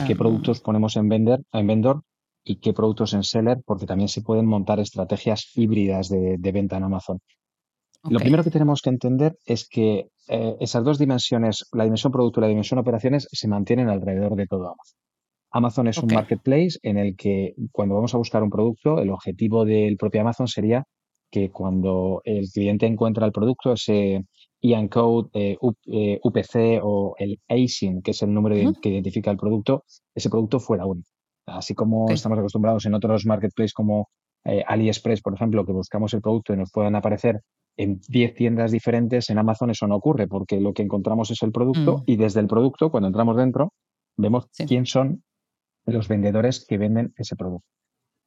qué 0.08 0.13
ah. 0.13 0.18
productos 0.18 0.62
ponemos 0.62 0.96
en, 0.96 1.10
vender, 1.10 1.44
en 1.51 1.68
vendor 1.68 2.01
y 2.44 2.56
qué 2.56 2.74
productos 2.74 3.13
en 3.13 3.22
seller, 3.22 3.62
porque 3.65 3.86
también 3.86 4.10
se 4.10 4.24
pueden 4.24 4.48
montar 4.48 4.80
estrategias 4.80 5.51
híbridas 5.56 6.10
de, 6.10 6.38
de 6.39 6.51
venta 6.51 6.77
en 6.77 6.86
Amazon. 6.86 7.20
Lo 8.10 8.20
primero 8.20 8.44
que 8.44 8.52
tenemos 8.52 8.82
que 8.82 8.90
entender 8.90 9.38
es 9.46 9.68
que 9.68 10.10
eh, 10.28 10.56
esas 10.60 10.84
dos 10.84 11.00
dimensiones, 11.00 11.66
la 11.72 11.84
dimensión 11.84 12.12
producto 12.12 12.40
y 12.40 12.42
la 12.42 12.48
dimensión 12.48 12.80
operaciones, 12.80 13.28
se 13.32 13.48
mantienen 13.48 13.90
alrededor 13.90 14.36
de 14.36 14.48
todo 14.48 14.66
Amazon. 14.66 15.00
Amazon 15.52 15.88
es 15.88 15.98
un 15.98 16.14
marketplace 16.14 16.78
en 16.84 16.98
el 16.98 17.16
que 17.16 17.54
cuando 17.72 17.96
vamos 17.96 18.14
a 18.14 18.18
buscar 18.18 18.44
un 18.44 18.50
producto, 18.50 19.00
el 19.00 19.10
objetivo 19.10 19.64
del 19.64 19.96
propio 19.96 20.22
Amazon 20.22 20.48
sería 20.48 20.84
que 21.32 21.50
cuando 21.50 22.22
el 22.26 22.48
cliente 22.50 22.86
encuentra 22.86 23.26
el 23.26 23.32
producto, 23.32 23.74
ese 23.74 24.26
IAN 24.62 24.90
code, 24.90 25.30
eh, 25.34 25.58
UPC 26.22 26.56
eh, 26.56 26.80
o 26.84 27.16
el 27.18 27.40
ASIN, 27.48 28.02
que 28.02 28.12
es 28.12 28.22
el 28.22 28.34
número 28.34 28.74
que 28.82 28.90
identifica 28.90 29.32
el 29.32 29.38
producto, 29.38 29.84
ese 30.14 30.30
producto 30.30 30.60
fuera 30.60 30.86
único. 30.86 31.10
Así 31.46 31.74
como 31.74 32.10
estamos 32.10 32.38
acostumbrados 32.38 32.86
en 32.86 32.94
otros 32.94 33.26
marketplaces 33.26 33.74
como 33.74 34.10
AliExpress, 34.44 35.22
por 35.22 35.34
ejemplo, 35.34 35.66
que 35.66 35.72
buscamos 35.72 36.14
el 36.14 36.22
producto 36.22 36.54
y 36.54 36.58
nos 36.58 36.72
puedan 36.72 36.96
aparecer 36.96 37.42
en 37.77 38.00
10 38.08 38.36
tiendas 38.36 38.72
diferentes, 38.72 39.29
en 39.29 39.38
Amazon 39.38 39.70
eso 39.70 39.88
no 39.88 39.96
ocurre 39.96 40.27
porque 40.27 40.60
lo 40.60 40.74
que 40.74 40.84
encontramos 40.84 41.32
es 41.32 41.41
el 41.44 41.51
producto 41.51 42.00
mm. 42.00 42.03
y 42.05 42.15
desde 42.15 42.39
el 42.39 42.48
producto, 42.48 42.89
cuando 42.89 43.08
entramos 43.08 43.36
dentro, 43.36 43.74
vemos 44.17 44.48
quién 44.67 44.86
son 44.86 45.24
los 45.86 46.08
vendedores 46.08 46.65
que 46.65 46.77
venden 46.77 47.13
ese 47.17 47.36
producto. 47.36 47.67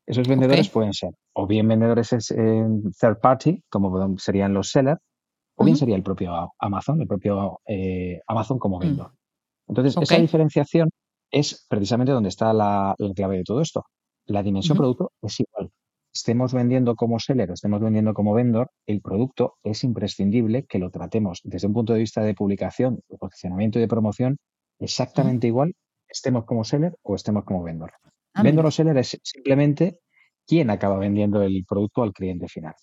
Esos 0.07 0.27
vendedores 0.27 0.71
pueden 0.71 0.95
ser 0.95 1.11
o 1.35 1.47
bien 1.47 1.69
vendedores 1.69 2.31
en 2.31 2.93
third 2.93 3.21
party, 3.21 3.63
como 3.69 4.17
serían 4.19 4.55
los 4.55 4.71
sellers, 4.71 5.01
o 5.57 5.65
bien 5.65 5.77
sería 5.77 5.97
el 5.97 6.03
propio 6.03 6.53
Amazon, 6.59 7.01
el 7.01 7.07
propio 7.07 7.61
eh, 7.67 8.21
Amazon 8.27 8.59
como 8.59 8.79
mm. 8.79 8.81
vendedor. 8.81 9.13
Entonces, 9.67 9.97
esa 10.01 10.19
diferenciación 10.19 10.89
es 11.31 11.67
precisamente 11.69 12.13
donde 12.13 12.31
está 12.31 12.53
la, 12.53 12.95
clave 13.15 13.39
de 13.39 13.45
todo 13.45 13.61
esto. 13.61 13.85
La 14.27 14.43
dimensión 14.43 14.77
producto 14.79 15.13
es 15.23 15.41
igual 15.41 15.58
estemos 16.13 16.53
vendiendo 16.53 16.97
como 16.97 17.19
seller 17.19 17.51
o 17.51 17.55
estemos 17.55 17.81
vendiendo 17.81 18.15
como 18.15 18.35
vendor, 18.35 18.71
el 18.87 19.01
producto 19.01 19.55
es 19.63 19.85
imprescindible 19.85 20.65
que 20.65 20.79
lo 20.79 20.91
tratemos 20.91 21.41
desde 21.45 21.67
un 21.67 21.75
punto 21.75 21.93
de 21.93 22.01
vista 22.01 22.23
de 22.23 22.35
publicación, 22.35 23.01
de 23.09 23.19
posicionamiento 23.19 23.79
y 23.79 23.83
de 23.83 23.89
promoción 23.89 24.39
exactamente 24.79 25.47
igual, 25.47 25.75
estemos 26.09 26.45
como 26.45 26.65
seller 26.65 26.97
o 27.03 27.15
estemos 27.15 27.45
como 27.45 27.63
vendor. 27.63 27.93
Ah, 28.35 28.43
vendor 28.43 28.67
o 28.67 28.71
seller 28.71 28.97
es 28.99 29.19
simplemente 29.23 29.99
quién 30.47 30.71
acaba 30.71 30.99
vendiendo 30.99 31.43
el 31.43 31.65
producto 31.69 32.03
al 32.03 32.13
cliente 32.13 32.49
final. 32.49 32.75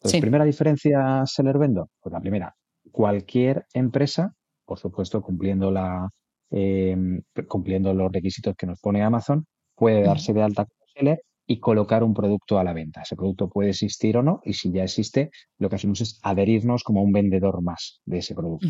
Entonces, 0.00 0.20
primera 0.20 0.44
diferencia 0.44 1.22
seller-vendor. 1.26 1.88
Pues 2.00 2.12
la 2.12 2.20
primera, 2.20 2.56
cualquier 2.90 3.66
empresa, 3.72 4.34
por 4.64 4.78
supuesto, 4.78 5.22
cumpliendo, 5.22 5.70
la, 5.70 6.08
eh, 6.50 6.96
cumpliendo 7.46 7.94
los 7.94 8.10
requisitos 8.10 8.56
que 8.56 8.66
nos 8.66 8.80
pone 8.80 9.02
Amazon, 9.02 9.46
puede 9.76 10.02
darse 10.02 10.32
de 10.32 10.42
alta 10.42 10.64
como 10.64 10.86
seller 10.92 11.22
y 11.52 11.60
colocar 11.60 12.02
un 12.02 12.14
producto 12.14 12.58
a 12.58 12.64
la 12.64 12.72
venta. 12.72 13.02
Ese 13.02 13.14
producto 13.14 13.50
puede 13.50 13.70
existir 13.70 14.16
o 14.16 14.22
no, 14.22 14.40
y 14.42 14.54
si 14.54 14.72
ya 14.72 14.84
existe, 14.84 15.30
lo 15.58 15.68
que 15.68 15.76
hacemos 15.76 16.00
es 16.00 16.18
adherirnos 16.22 16.82
como 16.82 17.02
un 17.02 17.12
vendedor 17.12 17.62
más 17.62 18.00
de 18.06 18.18
ese 18.18 18.34
producto. 18.34 18.68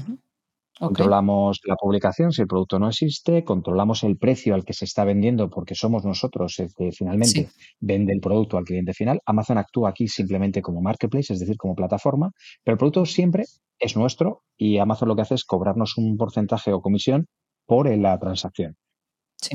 Controlamos 0.81 1.61
la 1.65 1.77
publicación 1.77 2.33
si 2.33 2.43
el 2.43 2.49
producto 2.49 2.81
no 2.81 2.89
existe, 2.89 3.45
controlamos 3.45 4.03
el 4.03 4.17
precio 4.17 4.55
al 4.55 4.65
que 4.65 4.73
se 4.73 4.85
está 4.85 5.05
vendiendo 5.05 5.49
porque 5.49 5.77
somos 5.77 6.05
nosotros 6.05 6.59
el 6.59 6.71
que 6.77 6.91
finalmente 6.91 7.51
vende 7.79 8.13
el 8.13 8.21
producto 8.21 8.59
al 8.59 8.65
cliente 8.65 8.95
final. 8.95 9.21
Amazon 9.25 9.59
actúa 9.59 9.91
aquí 9.91 10.09
simplemente 10.09 10.61
como 10.61 10.81
marketplace, 10.81 11.35
es 11.35 11.39
decir, 11.39 11.57
como 11.57 11.77
plataforma, 11.77 12.33
pero 12.65 12.75
el 12.75 12.79
producto 12.79 13.07
siempre 13.07 13.45
es 13.79 13.97
nuestro 13.97 14.43
y 14.57 14.79
Amazon 14.79 15.09
lo 15.09 15.15
que 15.15 15.23
hace 15.23 15.37
es 15.37 15.45
cobrarnos 15.45 15.97
un 15.99 16.17
porcentaje 16.17 16.73
o 16.73 16.81
comisión 16.81 17.27
por 17.65 17.89
la 17.97 18.19
transacción. 18.19 18.75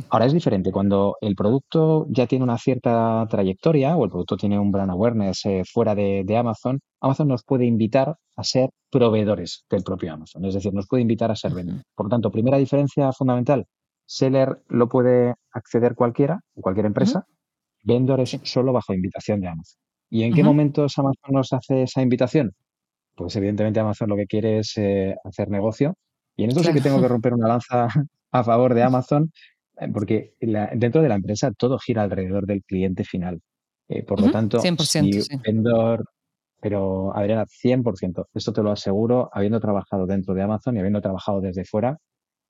Ahora 0.10 0.26
es 0.26 0.34
diferente. 0.34 0.72
Cuando 0.72 1.18
el 1.22 1.36
producto 1.36 2.06
ya 2.10 2.28
tiene 2.28 2.44
una 2.44 2.58
cierta 2.58 3.26
trayectoria 3.30 3.96
o 3.96 4.04
el 4.04 4.10
producto 4.12 4.38
tiene 4.38 4.60
un 4.60 4.72
brand 4.72 4.92
awareness 4.92 5.46
eh, 5.46 5.64
fuera 5.66 5.96
de, 5.96 6.26
Amazon, 6.38 6.80
Amazon 7.02 7.28
nos 7.28 7.44
puede 7.44 7.66
invitar 7.66 8.16
a 8.36 8.44
ser 8.44 8.70
proveedores 8.92 9.66
del 9.70 9.84
propio 9.84 10.14
Amazon. 10.14 10.46
Es 10.46 10.54
decir, 10.54 10.74
nos 10.74 10.88
puede 10.88 11.02
invitar 11.02 11.32
a 11.32 11.36
ser 11.36 11.54
vendedor. 11.54 11.82
Por 11.96 12.08
lo 12.08 12.10
tanto, 12.10 12.32
primera 12.32 12.58
diferencia 12.58 13.12
fundamental, 13.14 13.66
seller 14.06 14.62
lo 14.68 14.90
puede 14.90 15.36
acceder 15.52 15.96
cualquiera, 15.96 16.42
cualquier 16.56 16.86
empresa. 16.86 17.26
Vendor 17.84 18.20
es 18.20 18.38
solo 18.44 18.74
bajo 18.74 18.94
invitación 18.94 19.40
de 19.40 19.48
Amazon. 19.48 19.80
¿Y 20.10 20.24
en 20.24 20.34
qué 20.34 20.44
momentos 20.44 20.98
Amazon 20.98 21.32
nos 21.32 21.54
hace 21.54 21.84
esa 21.84 22.02
invitación? 22.02 22.54
Pues 23.16 23.36
evidentemente 23.36 23.80
Amazon 23.80 24.10
lo 24.10 24.16
que 24.16 24.28
quiere 24.28 24.60
es 24.60 24.74
eh, 24.78 25.16
hacer 25.24 25.50
negocio. 25.50 25.96
Y 26.36 26.44
en 26.44 26.50
esto 26.50 26.64
sí 26.64 26.74
que 26.74 26.82
tengo 26.82 27.02
que 27.02 27.08
romper 27.08 27.34
una 27.34 27.48
lanza 27.48 27.88
a 28.32 28.44
favor 28.44 28.74
de 28.74 28.84
Amazon 28.84 29.32
eh, 29.80 29.90
porque 29.94 30.34
dentro 30.40 31.02
de 31.02 31.10
la 31.10 31.16
empresa 31.16 31.52
todo 31.52 31.78
gira 31.78 32.04
alrededor 32.04 32.46
del 32.46 32.64
cliente 32.64 33.04
final. 33.04 33.42
Eh, 33.90 34.04
por 34.04 34.20
lo 34.20 34.32
tanto, 34.32 34.60
100%, 34.60 35.42
vendor, 35.44 36.04
pero 36.60 37.16
Adriana, 37.16 37.46
100%, 37.46 38.26
esto 38.34 38.52
te 38.52 38.62
lo 38.62 38.72
aseguro, 38.72 39.30
habiendo 39.32 39.60
trabajado 39.62 40.06
dentro 40.06 40.34
de 40.34 40.42
Amazon 40.42 40.76
y 40.76 40.80
habiendo 40.80 41.00
trabajado 41.00 41.40
desde 41.40 41.64
fuera, 41.64 41.98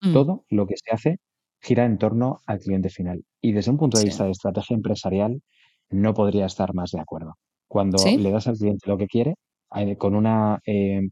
mm. 0.02 0.14
todo 0.14 0.46
lo 0.50 0.66
que 0.66 0.76
se 0.78 0.92
hace 0.92 1.18
gira 1.62 1.86
en 1.86 1.98
torno 1.98 2.40
al 2.48 2.60
cliente 2.60 2.90
final. 2.90 3.24
Y 3.42 3.52
desde 3.52 3.72
un 3.72 3.78
punto 3.78 4.00
de 4.00 4.06
vista 4.06 4.24
de 4.24 4.32
estrategia 4.32 4.76
empresarial, 4.76 5.42
no 5.90 6.14
podría 6.14 6.46
estar 6.48 6.74
más 6.74 6.92
de 6.92 7.02
acuerdo. 7.02 7.36
Cuando 7.68 7.98
le 8.04 8.32
das 8.32 8.48
al 8.48 8.58
cliente 8.58 8.90
lo 8.90 8.98
que 8.98 9.08
quiere, 9.08 9.36
eh, 9.76 9.98
con 9.98 10.16
una, 10.16 10.60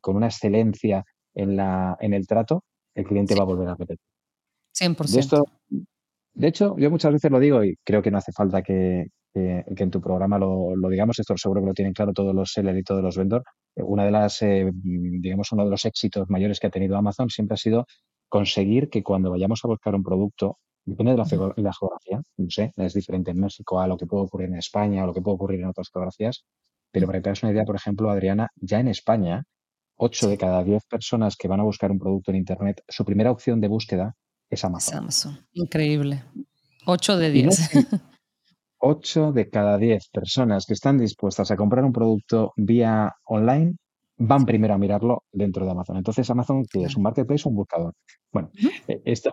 con 0.01 0.15
una 0.15 0.27
excelencia 0.27 1.03
en, 1.33 1.55
la, 1.55 1.97
en 1.99 2.13
el 2.13 2.25
trato, 2.25 2.63
el 2.95 3.05
cliente 3.05 3.35
va 3.35 3.43
a 3.43 3.45
volver 3.45 3.67
a 3.67 3.75
repetir. 3.75 3.99
100%. 4.73 5.13
De 5.13 5.19
esto, 5.19 5.43
de 6.35 6.47
hecho, 6.47 6.75
yo 6.77 6.91
muchas 6.91 7.13
veces 7.13 7.31
lo 7.31 7.39
digo 7.39 7.63
y 7.63 7.77
creo 7.83 8.01
que 8.01 8.11
no 8.11 8.17
hace 8.17 8.31
falta 8.33 8.61
que, 8.61 9.07
en 9.33 9.91
tu 9.91 10.01
programa 10.01 10.37
lo, 10.37 10.73
digamos, 10.89 11.19
esto 11.19 11.35
seguro 11.37 11.61
que 11.61 11.67
lo 11.67 11.73
tienen 11.73 11.93
claro 11.93 12.13
todos 12.13 12.33
los 12.33 12.51
sellers 12.51 12.79
y 12.79 12.83
todos 12.83 13.03
los 13.03 13.17
vendors. 13.17 13.45
Una 13.75 14.05
de 14.05 14.11
las, 14.11 14.41
eh, 14.41 14.69
digamos, 14.73 15.51
uno 15.51 15.65
de 15.65 15.71
los 15.71 15.85
éxitos 15.85 16.29
mayores 16.29 16.59
que 16.59 16.67
ha 16.67 16.69
tenido 16.69 16.97
Amazon 16.97 17.29
siempre 17.29 17.55
ha 17.55 17.57
sido 17.57 17.85
conseguir 18.29 18.89
que 18.89 19.03
cuando 19.03 19.31
vayamos 19.31 19.61
a 19.63 19.67
buscar 19.67 19.95
un 19.95 20.03
producto, 20.03 20.57
depende 20.85 21.13
de 21.13 21.17
la, 21.17 21.25
geografía, 21.25 22.21
no 22.37 22.49
sé, 22.49 22.71
es 22.77 22.93
diferente 22.93 23.31
en 23.31 23.39
México 23.39 23.79
a 23.79 23.87
lo 23.87 23.97
que 23.97 24.05
puede 24.05 24.23
ocurrir 24.23 24.49
en 24.49 24.55
España 24.55 25.03
o 25.03 25.07
lo 25.07 25.13
que 25.13 25.21
puede 25.21 25.35
ocurrir 25.35 25.61
en 25.61 25.67
otras 25.67 25.89
geografías, 25.91 26.45
pero 26.91 27.07
para 27.07 27.19
que 27.19 27.23
te 27.23 27.29
hagas 27.29 27.43
una 27.43 27.51
idea, 27.51 27.65
por 27.65 27.75
ejemplo, 27.75 28.09
Adriana, 28.09 28.49
ya 28.55 28.79
en 28.79 28.87
España, 28.87 29.43
8 29.97 30.29
de 30.29 30.37
cada 30.37 30.63
10 30.63 30.85
personas 30.85 31.35
que 31.37 31.47
van 31.47 31.59
a 31.59 31.63
buscar 31.63 31.91
un 31.91 31.99
producto 31.99 32.31
en 32.31 32.37
Internet, 32.37 32.81
su 32.87 33.05
primera 33.05 33.31
opción 33.31 33.61
de 33.61 33.67
búsqueda 33.67 34.15
es 34.49 34.63
Amazon. 34.63 35.45
Increíble. 35.53 36.23
8 36.85 37.17
de 37.17 37.31
10. 37.31 37.69
8 38.79 39.31
de 39.33 39.49
cada 39.49 39.77
10 39.77 40.09
personas 40.09 40.65
que 40.65 40.73
están 40.73 40.97
dispuestas 40.97 41.51
a 41.51 41.55
comprar 41.55 41.83
un 41.83 41.93
producto 41.93 42.53
vía 42.55 43.11
online 43.25 43.75
van 44.17 44.45
primero 44.45 44.73
a 44.73 44.77
mirarlo 44.77 45.23
dentro 45.31 45.65
de 45.65 45.71
Amazon. 45.71 45.97
Entonces, 45.97 46.29
Amazon, 46.29 46.63
que 46.71 46.83
es 46.83 46.95
un 46.95 47.03
marketplace 47.03 47.43
o 47.45 47.49
un 47.49 47.55
buscador. 47.55 47.93
Bueno, 48.31 48.49
eh, 48.87 49.01
esto, 49.05 49.31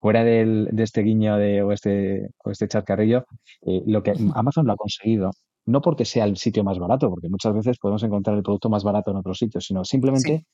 fuera 0.00 0.24
de 0.24 0.68
este 0.78 1.02
guiño 1.02 1.36
de, 1.36 1.62
o, 1.62 1.72
este, 1.72 2.28
o 2.44 2.50
este 2.50 2.68
charcarrillo, 2.68 3.24
eh, 3.62 3.82
lo 3.86 4.02
que 4.02 4.12
Amazon 4.34 4.66
lo 4.66 4.72
ha 4.72 4.76
conseguido, 4.76 5.30
no 5.66 5.80
porque 5.80 6.04
sea 6.04 6.24
el 6.24 6.36
sitio 6.36 6.64
más 6.64 6.78
barato, 6.78 7.08
porque 7.08 7.28
muchas 7.28 7.54
veces 7.54 7.78
podemos 7.78 8.02
encontrar 8.02 8.36
el 8.36 8.42
producto 8.42 8.68
más 8.68 8.84
barato 8.84 9.12
en 9.12 9.18
otros 9.18 9.38
sitios, 9.38 9.64
sino 9.64 9.84
simplemente 9.84 10.44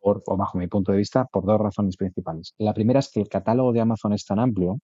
por, 0.00 0.22
o 0.26 0.36
bajo 0.36 0.58
mi 0.58 0.66
punto 0.68 0.92
de 0.92 0.98
vista, 0.98 1.26
por 1.26 1.44
dos 1.44 1.60
razones 1.60 1.96
principales. 1.96 2.54
La 2.58 2.74
primera 2.74 3.00
es 3.00 3.10
que 3.10 3.20
el 3.20 3.28
catálogo 3.28 3.72
de 3.72 3.80
Amazon 3.80 4.12
es 4.12 4.24
tan 4.24 4.38
amplio 4.38 4.78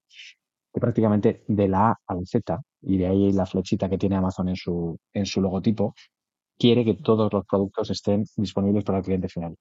que 0.72 0.80
prácticamente 0.80 1.44
de 1.48 1.68
la 1.68 1.90
A 1.90 1.96
a 2.06 2.14
la 2.14 2.20
Z, 2.24 2.60
y 2.82 2.98
de 2.98 3.06
ahí 3.06 3.32
la 3.32 3.46
flechita 3.46 3.88
que 3.88 3.98
tiene 3.98 4.16
Amazon 4.16 4.48
en 4.50 4.56
su, 4.56 4.98
en 5.12 5.26
su 5.26 5.40
logotipo, 5.40 5.94
quiere 6.58 6.84
que 6.84 6.94
todos 6.94 7.32
los 7.32 7.44
productos 7.46 7.90
estén 7.90 8.24
disponibles 8.36 8.84
para 8.84 8.98
el 8.98 9.04
cliente 9.04 9.28
final. 9.28 9.56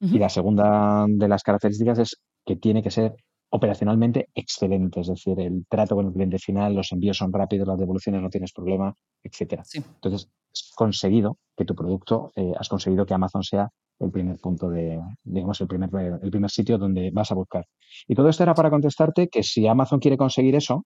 Y 0.00 0.18
la 0.18 0.28
segunda 0.28 1.06
de 1.08 1.28
las 1.28 1.42
características 1.42 1.98
es 1.98 2.20
que 2.46 2.56
tiene 2.56 2.82
que 2.82 2.90
ser 2.90 3.16
operacionalmente 3.50 4.28
excelente, 4.34 5.00
es 5.00 5.06
decir, 5.08 5.40
el 5.40 5.64
trato 5.68 5.96
con 5.96 6.06
el 6.06 6.12
cliente 6.12 6.38
final, 6.38 6.74
los 6.74 6.92
envíos 6.92 7.16
son 7.16 7.32
rápidos, 7.32 7.66
las 7.66 7.78
devoluciones 7.78 8.20
no 8.20 8.28
tienes 8.28 8.52
problema, 8.52 8.94
etcétera. 9.22 9.62
Entonces, 9.74 10.28
has 10.52 10.72
conseguido 10.74 11.38
que 11.56 11.64
tu 11.64 11.74
producto, 11.74 12.32
eh, 12.36 12.52
has 12.58 12.68
conseguido 12.68 13.06
que 13.06 13.14
Amazon 13.14 13.42
sea 13.42 13.70
el 14.00 14.10
primer 14.10 14.38
punto 14.38 14.68
de, 14.70 15.00
digamos, 15.24 15.60
el 15.60 15.66
primer, 15.66 15.90
el 16.22 16.30
primer 16.30 16.50
sitio 16.50 16.78
donde 16.78 17.10
vas 17.10 17.32
a 17.32 17.34
buscar. 17.34 17.64
Y 18.06 18.14
todo 18.14 18.28
esto 18.28 18.42
era 18.42 18.54
para 18.54 18.70
contestarte 18.70 19.28
que 19.28 19.42
si 19.42 19.66
Amazon 19.66 19.98
quiere 19.98 20.16
conseguir 20.16 20.54
eso, 20.54 20.84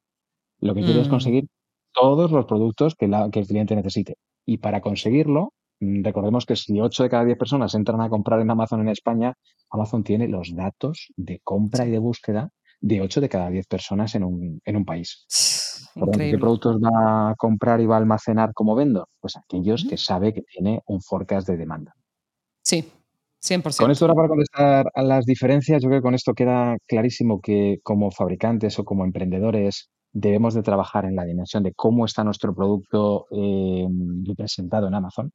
lo 0.61 0.75
que 0.75 0.83
quiere 0.83 1.01
es 1.01 1.09
mm. 1.09 1.11
conseguir 1.11 1.47
todos 1.93 2.31
los 2.31 2.47
productos 2.47 2.95
que, 2.95 3.11
que 3.33 3.41
el 3.41 3.47
cliente 3.47 3.77
necesite. 3.77 4.17
Y 4.47 4.59
para 4.59 4.81
conseguirlo, 4.81 5.53
recordemos 6.03 6.47
que 6.47 6.57
si 6.57 6.81
8 6.81 7.03
de 7.03 7.11
cada 7.11 7.25
10 7.25 7.39
personas 7.39 7.75
entran 7.75 8.01
a 8.01 8.09
comprar 8.09 8.41
en 8.41 8.51
Amazon 8.51 8.81
en 8.81 8.89
España, 8.89 9.35
Amazon 9.71 10.05
tiene 10.05 10.29
los 10.29 10.55
datos 10.55 11.13
de 11.17 11.41
compra 11.43 11.87
y 11.87 11.91
de 11.91 11.99
búsqueda 11.99 12.51
de 12.81 13.01
8 13.01 13.21
de 13.21 13.29
cada 13.29 13.49
10 13.51 13.67
personas 13.67 14.15
en 14.15 14.25
un, 14.25 14.61
en 14.65 14.77
un 14.77 14.85
país. 14.85 15.27
¿Qué 16.17 16.39
productos 16.39 16.79
va 16.79 17.31
a 17.31 17.35
comprar 17.37 17.81
y 17.81 17.87
va 17.87 17.97
a 17.97 17.99
almacenar 17.99 18.53
como 18.55 18.75
vendo? 18.75 19.09
Pues 19.21 19.37
aquellos 19.37 19.87
que 19.89 19.97
sabe 19.97 20.33
que 20.33 20.43
tiene 20.43 20.81
un 20.87 21.01
forecast 21.01 21.47
de 21.49 21.57
demanda. 21.57 21.95
Sí, 22.63 22.91
100%. 23.43 23.77
Con 23.79 23.91
esto 23.91 24.05
ahora 24.05 24.15
para 24.15 24.29
contestar 24.29 24.87
a 24.95 25.03
las 25.03 25.27
diferencias, 25.27 25.83
yo 25.83 25.89
creo 25.89 26.01
que 26.01 26.05
con 26.05 26.15
esto 26.15 26.33
queda 26.35 26.77
clarísimo 26.87 27.41
que 27.41 27.79
como 27.83 28.11
fabricantes 28.11 28.79
o 28.79 28.85
como 28.85 29.05
emprendedores 29.05 29.91
debemos 30.13 30.55
de 30.55 30.63
trabajar 30.63 31.05
en 31.05 31.17
la 31.17 31.25
dimensión 31.25 31.63
de 31.63 31.73
cómo 31.75 32.05
está 32.05 32.23
nuestro 32.25 32.55
producto 32.55 33.27
eh, 33.31 33.87
representado 34.27 34.89
en 34.89 34.95
Amazon. 34.95 35.33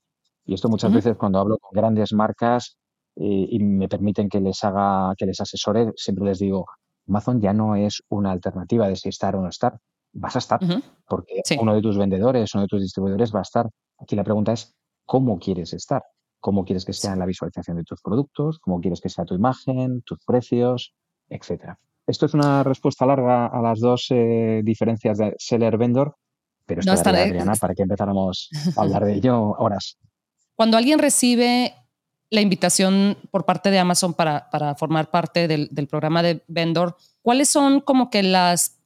Y 0.47 0.55
esto 0.55 0.69
muchas 0.69 0.91
veces 0.91 1.15
cuando 1.17 1.39
hablo 1.39 1.59
con 1.59 1.71
grandes 1.73 2.13
marcas 2.13 2.77
eh, 3.15 3.47
y 3.49 3.59
me 3.59 3.87
permiten 3.87 4.29
que 4.29 4.39
les 4.39 4.63
haga, 4.63 5.13
que 5.15 5.27
les 5.27 5.39
asesore, 5.39 5.91
siempre 5.95 6.25
les 6.25 6.39
digo, 6.39 6.65
Amazon 7.07 7.39
ya 7.39 7.53
no 7.53 7.75
es 7.75 8.01
una 8.09 8.31
alternativa 8.31 8.87
de 8.87 8.95
si 8.95 9.09
estar 9.09 9.35
o 9.35 9.41
no 9.41 9.49
estar. 9.49 9.77
Vas 10.13 10.35
a 10.35 10.39
estar, 10.39 10.59
porque 11.07 11.41
uno 11.59 11.75
de 11.75 11.81
tus 11.81 11.97
vendedores, 11.97 12.55
uno 12.55 12.63
de 12.63 12.67
tus 12.67 12.81
distribuidores 12.81 13.35
va 13.35 13.39
a 13.39 13.43
estar. 13.43 13.69
Aquí 13.99 14.15
la 14.15 14.23
pregunta 14.23 14.53
es, 14.53 14.73
¿cómo 15.05 15.37
quieres 15.37 15.73
estar? 15.73 16.01
cómo 16.39 16.65
quieres 16.65 16.85
que 16.85 16.93
sea 16.93 17.15
la 17.15 17.25
visualización 17.25 17.77
de 17.77 17.83
tus 17.83 18.01
productos, 18.01 18.59
cómo 18.59 18.79
quieres 18.79 19.01
que 19.01 19.09
sea 19.09 19.25
tu 19.25 19.35
imagen, 19.35 20.01
tus 20.03 20.19
precios, 20.25 20.93
etcétera. 21.29 21.77
Esto 22.05 22.25
es 22.25 22.33
una 22.33 22.63
respuesta 22.63 23.05
larga 23.05 23.47
a 23.47 23.61
las 23.61 23.79
dos 23.79 24.07
eh, 24.11 24.61
diferencias 24.63 25.17
de 25.17 25.35
seller-vendor, 25.37 26.15
pero 26.65 26.81
no, 26.85 26.93
Adriana, 26.93 27.53
para 27.59 27.73
que 27.73 27.83
empezáramos 27.83 28.49
a 28.77 28.81
hablar 28.81 29.05
de 29.05 29.15
ello 29.15 29.51
horas. 29.57 29.97
Cuando 30.57 30.75
alguien 30.75 30.97
recibe 30.97 31.75
la 32.31 32.41
invitación 32.41 33.15
por 33.29 33.45
parte 33.45 33.69
de 33.69 33.77
Amazon 33.77 34.15
para, 34.15 34.49
formar 34.75 35.11
parte 35.11 35.47
del, 35.47 35.87
programa 35.87 36.23
de 36.23 36.43
vendor, 36.47 36.97
¿cuáles 37.21 37.47
son 37.47 37.79
como 37.79 38.09
que 38.09 38.23
las 38.23 38.79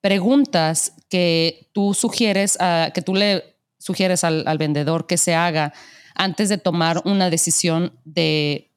preguntas 0.00 0.96
que 1.10 1.68
tú 1.72 1.92
sugieres, 1.92 2.56
que 2.94 3.02
tú 3.02 3.14
le 3.14 3.44
sugieres 3.76 4.24
al, 4.24 4.58
vendedor 4.58 5.06
que 5.06 5.18
se 5.18 5.34
haga 5.34 5.74
antes 6.14 6.48
de 6.48 6.56
tomar 6.56 7.02
una 7.04 7.28
decisión 7.28 7.92
de 8.06 8.70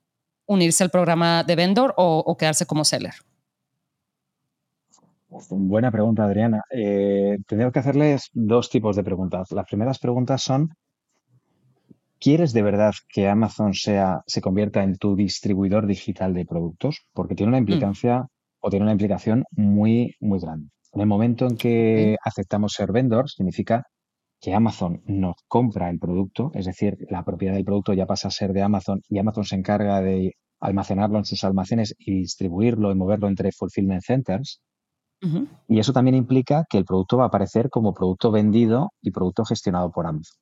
unirse 0.45 0.83
al 0.83 0.89
programa 0.89 1.45
de 1.45 1.55
vendor 1.55 1.93
o, 1.95 2.35
quedarse 2.37 2.65
como 2.65 2.83
seller? 2.83 3.13
Buena 5.29 5.89
pregunta, 5.89 6.25
Adriana. 6.25 6.65
Eh, 6.69 7.37
que 7.47 7.79
hacerles 7.79 8.29
dos 8.33 8.69
tipos 8.69 8.97
de 8.97 9.05
preguntas. 9.05 9.49
Las 9.53 9.65
primeras 9.67 9.99
preguntas 9.99 10.43
son, 10.43 10.75
¿quieres 12.21 12.53
de 12.53 12.61
verdad 12.61 12.93
que 13.09 13.27
Amazon 13.27 13.73
sea, 13.73 14.21
se 14.27 14.41
convierta 14.41 14.83
en 14.83 14.95
tu 14.95 15.15
distribuidor 15.15 15.87
digital 15.87 16.33
de 16.33 16.45
productos? 16.45 17.01
Porque 17.13 17.35
tiene 17.35 17.49
una 17.49 17.57
mm. 17.57 17.65
implicancia 17.67 18.27
o 18.61 18.69
tiene 18.69 18.83
una 18.83 18.93
implicación 18.93 19.43
muy, 19.51 20.15
muy 20.21 20.39
grande. 20.39 20.69
En 20.93 21.01
el 21.01 21.07
momento 21.07 21.47
en 21.47 21.57
que 21.57 22.15
aceptamos 22.23 22.73
ser 22.73 22.91
vendor, 22.91 23.29
significa 23.29 23.83
que 24.39 24.53
Amazon 24.53 25.01
nos 25.05 25.35
compra 25.47 25.89
el 25.89 25.99
producto, 25.99 26.51
es 26.53 26.65
decir, 26.65 26.97
la 27.09 27.23
propiedad 27.23 27.53
del 27.53 27.65
producto 27.65 27.93
ya 27.93 28.05
pasa 28.05 28.27
a 28.27 28.31
ser 28.31 28.53
de 28.53 28.61
Amazon 28.61 29.01
y 29.07 29.19
Amazon 29.19 29.45
se 29.45 29.55
encarga 29.55 30.01
de 30.01 30.33
almacenarlo 30.59 31.17
en 31.17 31.25
sus 31.25 31.43
almacenes 31.43 31.95
y 31.97 32.13
distribuirlo 32.13 32.91
y 32.91 32.95
moverlo 32.95 33.27
entre 33.27 33.51
fulfillment 33.51 34.03
centers. 34.03 34.61
Y 35.67 35.77
eso 35.77 35.93
también 35.93 36.15
implica 36.15 36.65
que 36.67 36.79
el 36.79 36.85
producto 36.85 37.17
va 37.17 37.25
a 37.25 37.27
aparecer 37.27 37.69
como 37.69 37.93
producto 37.93 38.31
vendido 38.31 38.89
y 39.01 39.11
producto 39.11 39.45
gestionado 39.45 39.91
por 39.91 40.07
Amazon. 40.07 40.41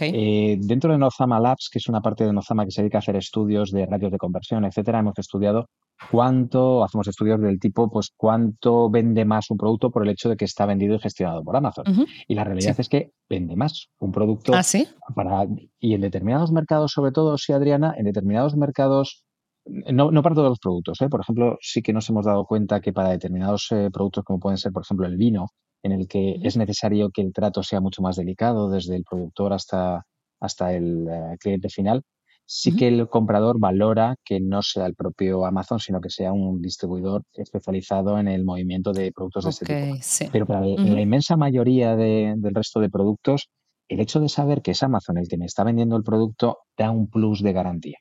Eh, 0.00 0.58
dentro 0.60 0.92
de 0.92 0.98
Nozama 0.98 1.40
Labs, 1.40 1.68
que 1.72 1.78
es 1.78 1.88
una 1.88 2.00
parte 2.00 2.24
de 2.24 2.32
Nozama 2.32 2.64
que 2.64 2.70
se 2.70 2.82
dedica 2.82 2.98
a 2.98 3.00
hacer 3.00 3.16
estudios 3.16 3.70
de 3.70 3.86
radios 3.86 4.12
de 4.12 4.18
conversión, 4.18 4.64
etcétera, 4.64 5.00
hemos 5.00 5.18
estudiado 5.18 5.66
cuánto, 6.10 6.84
hacemos 6.84 7.08
estudios 7.08 7.40
del 7.40 7.58
tipo, 7.58 7.90
pues 7.90 8.12
cuánto 8.16 8.88
vende 8.90 9.24
más 9.24 9.50
un 9.50 9.56
producto 9.56 9.90
por 9.90 10.04
el 10.04 10.10
hecho 10.10 10.28
de 10.28 10.36
que 10.36 10.44
está 10.44 10.66
vendido 10.66 10.94
y 10.94 11.00
gestionado 11.00 11.42
por 11.42 11.56
Amazon. 11.56 11.84
Y 12.26 12.34
la 12.34 12.44
realidad 12.44 12.78
es 12.78 12.88
que 12.88 13.12
vende 13.28 13.56
más 13.56 13.88
un 13.98 14.12
producto. 14.12 14.54
¿Ah, 14.54 14.62
sí? 14.62 14.86
Para, 15.14 15.46
y 15.78 15.94
en 15.94 16.00
determinados 16.00 16.52
mercados, 16.52 16.92
sobre 16.92 17.12
todo, 17.12 17.36
sí, 17.36 17.52
Adriana, 17.52 17.94
en 17.96 18.04
determinados 18.04 18.56
mercados 18.56 19.24
no, 19.68 20.10
no, 20.10 20.22
para 20.22 20.34
todos 20.34 20.50
los 20.50 20.58
productos. 20.58 21.00
¿eh? 21.02 21.08
Por 21.08 21.20
ejemplo, 21.20 21.58
sí 21.60 21.82
que 21.82 21.92
nos 21.92 22.08
hemos 22.08 22.24
dado 22.24 22.44
cuenta 22.46 22.80
que 22.80 22.92
para 22.92 23.10
determinados 23.10 23.68
eh, 23.70 23.90
productos, 23.92 24.24
como 24.24 24.40
pueden 24.40 24.58
ser, 24.58 24.72
por 24.72 24.82
ejemplo, 24.82 25.06
el 25.06 25.16
vino, 25.16 25.48
en 25.82 25.92
el 25.92 26.08
que 26.08 26.36
es 26.42 26.56
necesario 26.56 27.10
que 27.10 27.22
el 27.22 27.32
trato 27.32 27.62
sea 27.62 27.80
mucho 27.80 28.02
más 28.02 28.16
delicado, 28.16 28.70
desde 28.70 28.96
el 28.96 29.04
productor 29.04 29.52
hasta, 29.52 30.04
hasta 30.40 30.72
el 30.72 31.06
eh, 31.08 31.36
cliente 31.38 31.68
final, 31.68 32.02
sí 32.50 32.74
que 32.74 32.88
el 32.88 33.08
comprador 33.08 33.60
valora 33.60 34.16
que 34.24 34.40
no 34.40 34.62
sea 34.62 34.86
el 34.86 34.94
propio 34.94 35.44
Amazon, 35.44 35.78
sino 35.78 36.00
que 36.00 36.08
sea 36.08 36.32
un 36.32 36.62
distribuidor 36.62 37.22
especializado 37.34 38.18
en 38.18 38.26
el 38.26 38.44
movimiento 38.44 38.92
de 38.92 39.12
productos 39.12 39.44
de 39.44 39.50
este 39.50 39.66
tipo. 39.66 40.30
Pero 40.32 40.46
para 40.46 40.60
la 40.60 41.00
inmensa 41.00 41.36
mayoría 41.36 41.94
del 41.94 42.54
resto 42.54 42.80
de 42.80 42.88
productos, 42.88 43.50
el 43.86 44.00
hecho 44.00 44.18
de 44.18 44.30
saber 44.30 44.62
que 44.62 44.70
es 44.70 44.82
Amazon 44.82 45.18
el 45.18 45.28
que 45.28 45.36
me 45.36 45.44
está 45.44 45.62
vendiendo 45.62 45.96
el 45.96 46.02
producto 46.02 46.58
da 46.76 46.90
un 46.90 47.08
plus 47.08 47.42
de 47.42 47.52
garantía. 47.52 47.98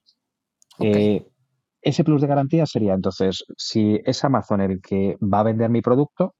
Ese 1.81 2.03
plus 2.03 2.22
de 2.22 2.27
garantía 2.27 2.65
sería 2.65 2.93
entonces, 2.93 3.43
si 3.57 4.00
es 4.05 4.24
Amazon 4.24 4.62
el 4.62 4.81
que 4.81 5.17
va 5.22 5.41
a 5.41 5.43
vender 5.43 5.69
mi 5.69 5.81
producto, 5.81 6.36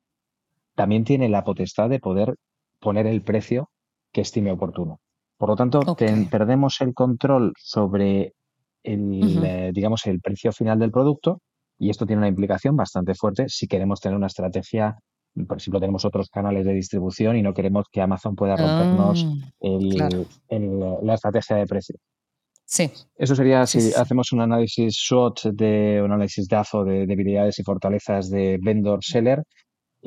también 0.78 1.04
tiene 1.04 1.28
la 1.28 1.44
potestad 1.44 1.90
de 1.90 2.00
poder 2.00 2.36
poner 2.80 3.08
el 3.08 3.24
precio 3.24 3.72
que 4.14 4.22
estime 4.22 4.52
oportuno. 4.52 5.00
Por 5.38 5.50
lo 5.50 5.56
tanto, 5.56 5.82
perdemos 6.32 6.80
el 6.82 6.94
control 6.94 7.54
sobre 7.58 8.34
el, 8.84 9.44
eh, 9.44 9.72
digamos, 9.74 10.06
el 10.06 10.22
precio 10.22 10.52
final 10.52 10.78
del 10.78 10.92
producto 10.92 11.42
y 11.80 11.90
esto 11.90 12.06
tiene 12.06 12.20
una 12.20 12.28
implicación 12.28 12.76
bastante 12.76 13.16
fuerte 13.16 13.50
si 13.50 13.68
queremos 13.68 14.00
tener 14.00 14.16
una 14.16 14.28
estrategia, 14.28 14.96
por 15.48 15.58
ejemplo, 15.58 15.80
tenemos 15.80 16.06
otros 16.06 16.30
canales 16.30 16.66
de 16.66 16.74
distribución 16.74 17.36
y 17.38 17.42
no 17.42 17.54
queremos 17.54 17.86
que 17.92 18.02
Amazon 18.02 18.36
pueda 18.36 18.56
rompernos 18.56 19.26
ah, 19.64 20.10
la 21.02 21.14
estrategia 21.14 21.56
de 21.58 21.66
precio. 21.66 21.96
Sí. 22.66 22.92
Eso 23.16 23.34
sería 23.34 23.66
si 23.66 23.94
hacemos 23.94 24.32
un 24.32 24.42
análisis 24.42 24.96
SWOT 25.08 25.46
de 25.54 26.02
un 26.04 26.12
análisis 26.12 26.48
DAFO 26.48 26.84
de 26.84 27.08
debilidades 27.08 27.58
y 27.60 27.64
fortalezas 27.64 28.30
de 28.30 28.60
vendor 28.62 29.04
seller. 29.04 29.42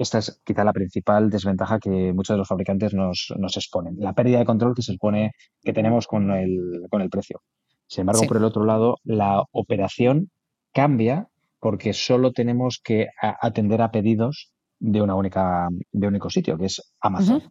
Esta 0.00 0.16
es 0.16 0.40
quizá 0.44 0.64
la 0.64 0.72
principal 0.72 1.28
desventaja 1.28 1.78
que 1.78 2.14
muchos 2.14 2.32
de 2.32 2.38
los 2.38 2.48
fabricantes 2.48 2.94
nos, 2.94 3.34
nos 3.36 3.54
exponen. 3.58 3.96
La 3.98 4.14
pérdida 4.14 4.38
de 4.38 4.46
control 4.46 4.74
que 4.74 4.80
se 4.80 4.92
supone 4.92 5.32
que 5.62 5.74
tenemos 5.74 6.06
con 6.06 6.30
el, 6.30 6.86
con 6.88 7.02
el 7.02 7.10
precio. 7.10 7.42
Sin 7.86 8.02
embargo, 8.02 8.22
por 8.26 8.38
el 8.38 8.44
otro 8.44 8.64
lado, 8.64 8.96
la 9.04 9.42
operación 9.52 10.30
cambia 10.72 11.28
porque 11.58 11.92
solo 11.92 12.32
tenemos 12.32 12.80
que 12.82 13.08
atender 13.20 13.82
a 13.82 13.90
pedidos 13.90 14.54
de 14.78 15.02
una 15.02 15.14
única, 15.14 15.68
de 15.92 16.06
un 16.06 16.14
único 16.14 16.30
sitio, 16.30 16.56
que 16.56 16.64
es 16.64 16.94
Amazon. 17.02 17.42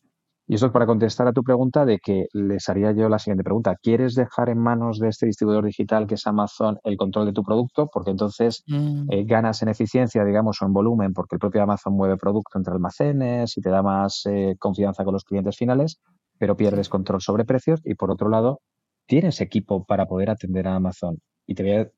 Y 0.49 0.55
eso 0.55 0.65
es 0.65 0.71
para 0.71 0.87
contestar 0.87 1.27
a 1.27 1.31
tu 1.31 1.43
pregunta 1.43 1.85
de 1.85 1.99
que 1.99 2.25
les 2.33 2.69
haría 2.69 2.91
yo 2.91 3.07
la 3.07 3.19
siguiente 3.19 3.43
pregunta. 3.43 3.75
¿Quieres 3.79 4.15
dejar 4.15 4.49
en 4.49 4.57
manos 4.57 4.97
de 4.97 5.09
este 5.09 5.27
distribuidor 5.27 5.63
digital 5.63 6.07
que 6.07 6.15
es 6.15 6.25
Amazon 6.25 6.79
el 6.83 6.97
control 6.97 7.27
de 7.27 7.33
tu 7.33 7.43
producto? 7.43 7.87
Porque 7.93 8.09
entonces 8.09 8.63
mm. 8.65 9.11
eh, 9.11 9.25
ganas 9.25 9.61
en 9.61 9.69
eficiencia, 9.69 10.25
digamos, 10.25 10.59
o 10.59 10.65
en 10.65 10.73
volumen, 10.73 11.13
porque 11.13 11.35
el 11.35 11.39
propio 11.39 11.61
Amazon 11.61 11.93
mueve 11.93 12.17
producto 12.17 12.57
entre 12.57 12.73
almacenes 12.73 13.55
y 13.59 13.61
te 13.61 13.69
da 13.69 13.83
más 13.83 14.25
eh, 14.25 14.55
confianza 14.57 15.03
con 15.03 15.13
los 15.13 15.23
clientes 15.23 15.55
finales, 15.55 15.99
pero 16.39 16.57
pierdes 16.57 16.89
control 16.89 17.21
sobre 17.21 17.45
precios. 17.45 17.79
Y 17.83 17.93
por 17.93 18.09
otro 18.09 18.27
lado, 18.27 18.61
tienes 19.05 19.41
equipo 19.41 19.85
para 19.85 20.07
poder 20.07 20.31
atender 20.31 20.67
a 20.67 20.73
Amazon. 20.73 21.19
Y 21.45 21.53
te 21.53 21.61
voy 21.61 21.73
a, 21.73 21.91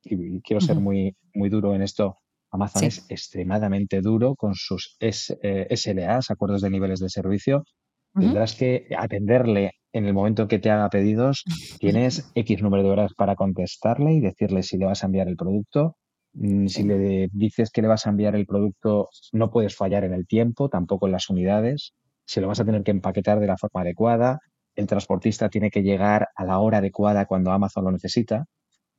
quiero 0.43 0.59
ser 0.59 0.75
muy, 0.75 1.15
muy 1.33 1.47
duro 1.47 1.73
en 1.73 1.83
esto. 1.83 2.17
Amazon 2.51 2.83
es 2.83 3.05
extremadamente 3.09 4.01
duro 4.01 4.35
con 4.35 4.55
sus 4.55 4.97
SLAs, 4.99 6.29
eh, 6.29 6.33
acuerdos 6.33 6.61
de 6.61 6.69
niveles 6.69 6.99
de 6.99 7.07
servicio, 7.07 7.63
Tendrás 8.13 8.55
que 8.55 8.87
atenderle 8.97 9.71
en 9.93 10.05
el 10.05 10.13
momento 10.13 10.47
que 10.47 10.59
te 10.59 10.69
haga 10.69 10.89
pedidos. 10.89 11.43
Tienes 11.79 12.31
X 12.35 12.61
número 12.61 12.83
de 12.83 12.89
horas 12.89 13.13
para 13.15 13.35
contestarle 13.35 14.13
y 14.13 14.19
decirle 14.19 14.63
si 14.63 14.77
le 14.77 14.85
vas 14.85 15.03
a 15.03 15.07
enviar 15.07 15.27
el 15.27 15.37
producto. 15.37 15.97
Mm, 16.33 16.67
si 16.67 16.83
le 16.83 17.29
dices 17.31 17.71
que 17.71 17.81
le 17.81 17.87
vas 17.87 18.07
a 18.07 18.09
enviar 18.09 18.35
el 18.35 18.45
producto, 18.45 19.09
no 19.33 19.51
puedes 19.51 19.75
fallar 19.75 20.03
en 20.03 20.13
el 20.13 20.27
tiempo, 20.27 20.69
tampoco 20.69 21.07
en 21.07 21.13
las 21.13 21.29
unidades. 21.29 21.93
Si 22.25 22.39
lo 22.39 22.47
vas 22.47 22.59
a 22.59 22.65
tener 22.65 22.83
que 22.83 22.91
empaquetar 22.91 23.39
de 23.39 23.47
la 23.47 23.57
forma 23.57 23.81
adecuada, 23.81 24.39
el 24.75 24.87
transportista 24.87 25.49
tiene 25.49 25.69
que 25.69 25.83
llegar 25.83 26.29
a 26.35 26.45
la 26.45 26.59
hora 26.59 26.77
adecuada 26.77 27.25
cuando 27.25 27.51
Amazon 27.51 27.85
lo 27.85 27.91
necesita. 27.91 28.45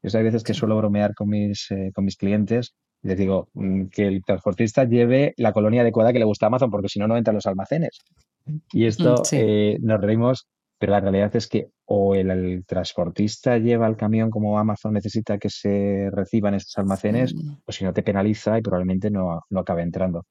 Eso 0.02 0.18
hay 0.18 0.24
veces 0.24 0.42
que 0.42 0.54
suelo 0.54 0.76
bromear 0.76 1.14
con 1.14 1.28
mis, 1.28 1.70
eh, 1.70 1.90
con 1.94 2.04
mis 2.04 2.16
clientes 2.16 2.74
y 3.02 3.08
les 3.08 3.18
digo 3.18 3.48
mm, 3.54 3.86
que 3.86 4.06
el 4.06 4.22
transportista 4.24 4.84
lleve 4.84 5.34
la 5.36 5.52
colonia 5.52 5.82
adecuada 5.82 6.12
que 6.12 6.18
le 6.18 6.24
gusta 6.24 6.46
a 6.46 6.48
Amazon, 6.48 6.70
porque 6.70 6.88
si 6.88 6.98
no, 6.98 7.08
no 7.08 7.16
entra 7.16 7.32
en 7.32 7.36
los 7.36 7.46
almacenes. 7.46 7.98
Y 8.72 8.86
esto 8.86 9.16
mm, 9.16 9.22
eh, 9.32 9.78
nos 9.80 10.00
reímos, 10.00 10.48
pero 10.78 10.92
la 10.92 11.00
realidad 11.00 11.34
es 11.36 11.46
que 11.46 11.68
o 11.84 12.14
el, 12.14 12.64
transportista 12.66 13.58
lleva 13.58 13.86
el 13.86 13.96
camión 13.96 14.30
como 14.30 14.58
Amazon 14.58 14.94
necesita 14.94 15.38
que 15.38 15.50
se 15.50 16.08
reciban 16.10 16.54
esos 16.54 16.76
almacenes, 16.78 17.34
o 17.66 17.72
si 17.72 17.84
no 17.84 17.92
te 17.92 18.02
penaliza 18.02 18.58
y 18.58 18.62
probablemente 18.62 19.10
no, 19.10 19.42
no 19.50 19.60
acabe 19.60 19.82
entrando. 19.82 20.24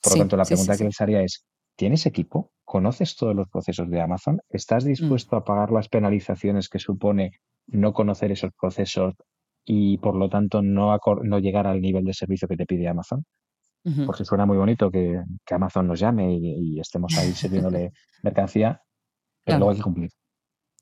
Por 0.00 0.12
lo 0.12 0.18
tanto, 0.18 0.36
la 0.36 0.44
pregunta 0.44 0.76
que 0.76 0.84
les 0.84 1.00
haría 1.00 1.22
es, 1.22 1.44
¿tienes 1.76 2.06
equipo? 2.06 2.50
¿Conoces 2.64 3.16
todos 3.16 3.34
los 3.34 3.48
procesos 3.48 3.90
de 3.90 4.00
Amazon? 4.00 4.40
¿Estás 4.48 4.84
mm. 4.84 4.88
dispuesto 4.88 5.36
a 5.36 5.44
pagar 5.44 5.72
las 5.72 5.88
penalizaciones 5.88 6.68
que 6.68 6.78
supone 6.78 7.32
no 7.66 7.92
conocer 7.92 8.30
esos 8.30 8.52
procesos 8.58 9.14
y 9.64 9.98
por 9.98 10.14
lo 10.14 10.28
tanto 10.28 10.62
no, 10.62 10.96
no 11.22 11.38
llegar 11.38 11.66
al 11.66 11.80
nivel 11.80 12.04
de 12.04 12.14
servicio 12.14 12.46
que 12.48 12.56
te 12.56 12.66
pide 12.66 12.88
Amazon? 12.88 13.24
Porque 14.06 14.24
suena 14.24 14.46
muy 14.46 14.56
bonito 14.56 14.90
que, 14.90 15.22
Amazon 15.50 15.86
nos 15.86 16.00
llame 16.00 16.34
y, 16.36 16.80
estemos 16.80 17.16
ahí 17.18 17.32
sirviéndole 17.34 17.92
mercancía, 18.22 18.80
pero 19.44 19.58
luego 19.58 19.70
hay 19.70 19.76
que 19.76 19.82
cumplir. 19.82 20.10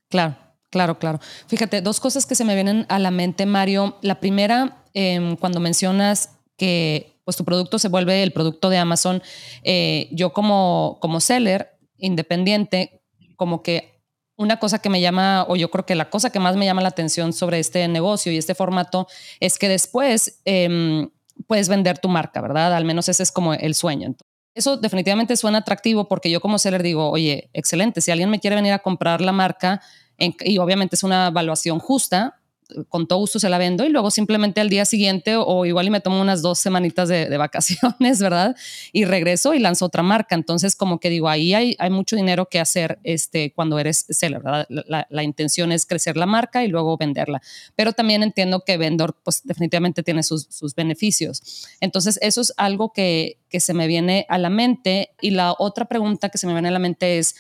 Claro, 0.09 0.37
claro, 0.71 0.99
claro. 0.99 1.19
Fíjate, 1.47 1.81
dos 1.81 2.01
cosas 2.01 2.27
que 2.27 2.35
se 2.35 2.45
me 2.45 2.55
vienen 2.55 2.87
a 2.89 2.99
la 2.99 3.11
mente, 3.11 3.47
Mario. 3.47 3.97
La 4.03 4.21
primera, 4.21 4.85
em, 4.95 5.37
cuando 5.37 5.59
mencionas 5.59 6.39
que 6.57 7.19
pues, 7.25 7.37
tu 7.37 7.45
producto 7.45 7.79
se 7.79 7.89
vuelve 7.89 8.23
el 8.23 8.33
producto 8.33 8.69
de 8.69 8.79
Amazon, 8.79 9.23
eh, 9.65 10.09
yo 10.13 10.33
como, 10.33 10.99
como 11.01 11.21
seller 11.21 11.79
independiente, 11.99 13.03
como 13.37 13.63
que 13.63 13.93
una 14.37 14.59
cosa 14.59 14.81
que 14.81 14.89
me 14.89 15.01
llama, 15.01 15.45
o 15.49 15.57
yo 15.57 15.71
creo 15.71 15.87
que 15.87 15.95
la 15.95 16.11
cosa 16.11 16.31
que 16.31 16.41
más 16.41 16.57
me 16.57 16.65
llama 16.65 16.83
la 16.83 16.89
atención 16.89 17.33
sobre 17.33 17.59
este 17.59 17.87
negocio 17.89 18.33
y 18.33 18.39
este 18.39 18.55
formato 18.55 19.07
es 19.41 19.59
que 19.59 19.69
después 19.69 20.41
em, 20.45 21.11
puedes 21.47 21.69
vender 21.69 21.99
tu 21.99 22.09
marca, 22.09 22.41
¿verdad? 22.41 22.75
Al 22.75 22.85
menos 22.85 23.09
ese 23.09 23.23
es 23.23 23.33
como 23.33 23.55
el 23.55 23.75
sueño. 23.75 24.15
eso 24.55 24.77
definitivamente 24.77 25.37
suena 25.37 25.59
atractivo 25.59 26.09
porque 26.09 26.31
yo 26.31 26.41
como 26.41 26.59
seller 26.59 26.83
digo, 26.83 27.11
oye, 27.11 27.51
excelente, 27.53 28.01
si 28.01 28.11
alguien 28.11 28.31
me 28.31 28.41
quiere 28.41 28.57
venir 28.57 28.73
a 28.73 28.81
comprar 28.81 29.21
la 29.21 29.33
marca, 29.33 29.81
y 30.19 30.59
obviamente 30.59 30.95
es 30.95 31.03
una 31.03 31.29
evaluación 31.29 31.79
justa, 31.79 32.42
con 32.89 33.07
todo 33.07 33.19
gusto 33.19 33.39
se 33.39 33.49
la 33.49 33.59
vendo 33.59 33.85
y 33.85 33.89
luego 33.89 34.11
simplemente 34.11 34.61
al 34.61 34.69
día 34.69 34.85
siguiente 34.85 35.37
o 35.37 35.65
igual 35.65 35.87
y 35.87 35.91
me 35.91 36.01
tomo 36.01 36.21
unas 36.21 36.43
dos 36.43 36.59
semanitas 36.59 37.09
de, 37.09 37.37
vacaciones, 37.37 38.19
¿verdad? 38.21 38.57
Y 38.93 39.05
regreso 39.05 39.55
y 39.55 39.59
lanzo 39.59 39.87
otra 39.87 40.03
marca. 40.03 40.35
Entonces, 40.35 40.77
como 40.77 41.01
que 41.01 41.11
digo, 41.11 41.29
ahí 41.29 41.55
hay, 41.55 41.77
hay 41.79 41.91
mucho 41.91 42.17
dinero 42.17 42.47
que 42.47 42.61
hacer 42.61 42.99
este, 43.05 43.53
cuando 43.53 43.79
eres 43.79 44.07
seller, 44.09 44.43
¿verdad? 44.43 44.67
La, 44.69 45.23
intención 45.23 45.73
es 45.73 45.87
crecer 45.87 46.17
la 46.17 46.27
marca 46.27 46.65
y 46.65 46.69
luego 46.69 46.97
venderla. 46.97 47.41
Pero 47.77 47.93
también 47.93 48.23
entiendo 48.23 48.65
que 48.65 48.77
vendor, 48.77 49.17
pues 49.23 49.43
definitivamente 49.45 50.03
tiene 50.03 50.23
sus, 50.23 50.47
sus 50.51 50.75
beneficios. 50.75 51.67
Entonces, 51.81 52.19
eso 52.23 52.41
es 52.41 52.53
algo 52.57 52.93
que, 52.93 53.39
que 53.49 53.61
se 53.61 53.75
me 53.75 53.87
viene 53.87 54.27
a 54.29 54.39
la 54.39 54.51
mente. 54.51 55.11
Y 55.21 55.31
la 55.31 55.55
otra 55.59 55.85
pregunta 55.85 56.29
que 56.29 56.39
se 56.39 56.47
me 56.47 56.53
viene 56.53 56.69
a 56.69 56.73
la 56.73 56.79
mente 56.79 57.19
es, 57.19 57.35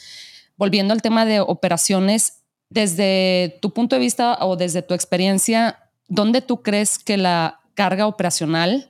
volviendo 0.56 0.94
al 0.94 1.02
tema 1.02 1.24
de 1.24 1.40
operaciones, 1.40 2.41
desde 2.72 3.58
tu 3.60 3.72
punto 3.72 3.96
de 3.96 4.00
vista 4.00 4.38
o 4.40 4.56
desde 4.56 4.80
tu 4.80 4.94
experiencia, 4.94 5.78
¿dónde 6.08 6.40
tú 6.40 6.62
crees 6.62 6.98
que 6.98 7.18
la 7.18 7.60
carga 7.74 8.06
operacional 8.06 8.88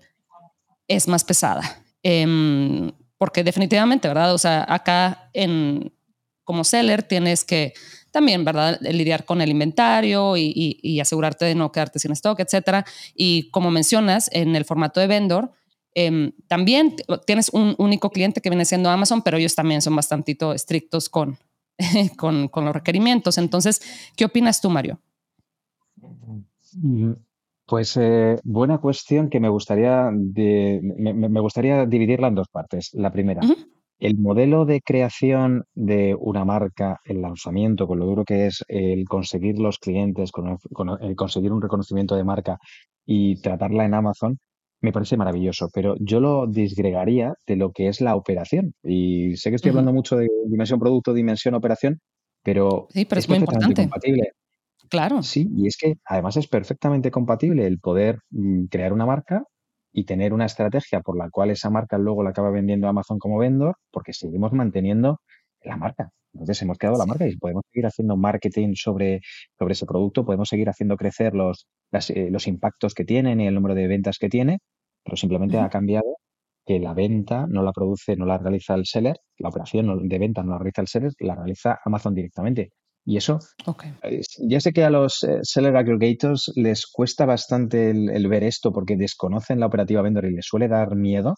es 0.87 1.09
más 1.09 1.25
pesada? 1.25 1.83
Em, 2.05 2.93
porque 3.19 3.43
definitivamente, 3.43 4.07
¿verdad? 4.07 4.35
O 4.35 4.39
sea, 4.39 4.65
acá 4.69 5.31
en, 5.33 5.93
como 6.45 6.63
seller 6.63 7.03
tienes 7.03 7.45
que 7.45 7.75
también, 8.13 8.45
¿verdad? 8.45 8.79
Lidiar 8.83 9.25
con 9.25 9.41
el 9.41 9.51
inventario 9.51 10.37
y, 10.37 11.01
asegurarte 11.01 11.47
de 11.47 11.55
no 11.57 11.73
quedarte 11.73 11.99
sin 11.99 12.13
stock, 12.13 12.39
etcétera. 12.39 12.85
Y 13.17 13.51
como 13.51 13.71
mencionas, 13.71 14.29
en 14.33 14.55
el 14.55 14.65
formato 14.65 15.01
de 15.01 15.09
vendor, 15.09 15.51
em, 15.95 16.33
también 16.47 16.95
tienes 17.27 17.49
un 17.49 17.75
único 17.79 18.11
cliente 18.11 18.41
que 18.41 18.51
viene 18.51 18.65
siendo 18.65 18.91
Amazon, 18.91 19.23
pero 19.23 19.39
ellos 19.39 19.57
también 19.57 19.83
son 19.83 19.97
bastante 19.97 20.37
estrictos 20.55 21.09
con, 21.09 21.39
con, 22.17 22.51
los 22.55 22.75
requerimientos. 22.75 23.39
Entonces, 23.39 23.81
¿qué 24.17 24.25
opinas 24.25 24.61
tú, 24.61 24.71
Mario? 24.71 24.99
Mm, 26.75 27.13
pues 27.67 27.97
eh, 27.97 28.39
buena 28.45 28.79
cuestión 28.79 29.29
que 29.29 29.41
me 29.41 29.49
gustaría, 29.49 30.11
me, 30.11 31.41
gustaría 31.41 31.87
dividirla 31.87 32.29
en 32.29 32.35
dos 32.35 32.49
partes. 32.49 32.91
La 32.93 33.13
primera, 33.13 33.41
el 34.03 34.19
modelo 34.19 34.65
de 34.65 34.81
creación 34.81 35.65
de 35.75 36.17
una 36.19 36.45
marca, 36.45 36.99
el 37.05 37.23
lanzamiento, 37.23 37.87
con 37.87 38.01
lo 38.01 38.07
duro 38.07 38.25
que 38.25 38.47
es 38.47 38.65
el 38.67 39.05
conseguir 39.05 39.61
los 39.61 39.79
clientes, 39.79 40.33
con 40.33 40.59
el, 41.01 41.15
conseguir 41.15 41.53
un 41.53 41.63
reconocimiento 41.63 42.17
de 42.17 42.25
marca 42.25 42.59
y 43.07 43.41
tratarla 43.41 43.85
en 43.85 43.95
Amazon, 43.95 44.39
me 44.83 44.93
parece 44.93 45.17
maravilloso, 45.17 45.71
pero 45.73 45.95
yo 46.01 46.21
lo 46.21 46.47
disgregaría 46.47 47.35
de 47.47 47.57
lo 47.57 47.71
que 47.71 47.89
es 47.89 48.01
la 48.01 48.17
operación. 48.17 48.75
Y 48.83 49.37
sé 49.37 49.51
que 49.51 49.57
estoy 49.57 49.71
hablando 49.71 49.93
mucho 49.93 50.17
de 50.17 50.29
dimensión 50.47 50.81
producto, 50.81 51.15
dimensión 51.15 51.55
operación, 51.55 52.01
pero, 52.43 52.89
sí, 52.91 53.05
pero 53.05 53.19
es, 53.21 53.29
muy 53.29 53.39
importante. 53.39 53.83
compatible. 53.83 54.33
Claro. 54.91 55.23
Sí, 55.23 55.49
y 55.57 55.69
es 55.69 55.77
que 55.77 55.95
además 56.05 56.37
es 56.37 56.49
perfectamente 56.49 57.11
compatible 57.11 57.67
el 57.67 57.79
poder 57.79 58.19
mm, 58.31 58.65
crear 58.67 58.93
una 58.93 59.07
marca 59.07 59.45
y 59.93 60.05
tener 60.05 60.33
una 60.35 60.47
estrategia 60.47 61.01
por 61.01 61.17
la 61.17 61.31
cual 61.31 61.51
esa 61.51 61.71
marca 61.71 61.97
luego 61.97 62.23
la 62.23 62.31
acaba 62.31 62.51
vendiendo 62.51 62.89
Amazon 62.89 63.19
como 63.19 63.39
vendor, 63.39 63.77
porque 63.91 64.13
seguimos 64.13 64.53
manteniendo 64.53 65.21
la 65.63 65.77
marca. 65.77 66.11
Entonces 66.35 66.61
hemos 66.63 66.79
creado 66.79 66.99
la 66.99 67.07
marca 67.07 67.27
y 67.27 67.37
podemos 67.37 67.63
seguir 67.71 67.87
haciendo 67.87 68.17
marketing 68.17 68.75
sobre, 68.75 69.21
sobre 69.59 69.73
ese 69.73 69.87
producto, 69.87 70.25
podemos 70.25 70.49
seguir 70.49 70.69
haciendo 70.69 70.97
crecer 70.97 71.35
los, 71.35 71.67
eh, 71.93 72.31
los 72.31 72.47
impactos 72.47 72.95
que 72.95 73.05
tienen 73.05 73.41
y 73.41 73.47
el 73.47 73.55
número 73.55 73.75
de 73.75 73.87
ventas 73.87 74.17
que 74.19 74.29
tiene, 74.29 74.59
pero 75.05 75.17
simplemente 75.17 75.59
ha 75.59 75.69
cambiado 75.69 76.17
que 76.65 76.79
la 76.79 76.95
venta 76.95 77.47
no 77.49 77.63
la 77.63 77.73
produce, 77.73 78.17
no 78.17 78.25
la 78.25 78.39
realiza 78.39 78.75
el 78.75 78.87
seller, 78.87 79.17
la 79.39 79.49
operación 79.49 80.09
de 80.09 80.19
venta 80.19 80.43
no 80.43 80.53
la 80.53 80.59
realiza 80.59 80.83
el 80.83 80.89
seller, 80.89 81.13
la 81.19 81.35
realiza 81.35 81.79
Amazon 81.85 82.15
directamente. 82.15 82.71
Y 83.05 83.17
eso, 83.17 83.41
ya 84.49 84.61
sé 84.61 84.73
que 84.73 84.85
a 84.85 84.91
los 84.91 85.25
eh, 85.25 85.41
seller 85.43 85.75
aggregators 85.77 86.53
les 86.55 86.87
cuesta 86.87 87.27
bastante 87.27 87.91
el, 87.91 88.29
ver 88.29 88.45
esto 88.45 88.73
porque 88.73 88.97
desconocen 88.97 89.59
la 89.59 89.67
operativa 89.67 90.03
vendor 90.03 90.27
y 90.27 90.35
les 90.35 90.47
suele 90.47 90.69
dar 90.69 90.95
miedo, 90.95 91.35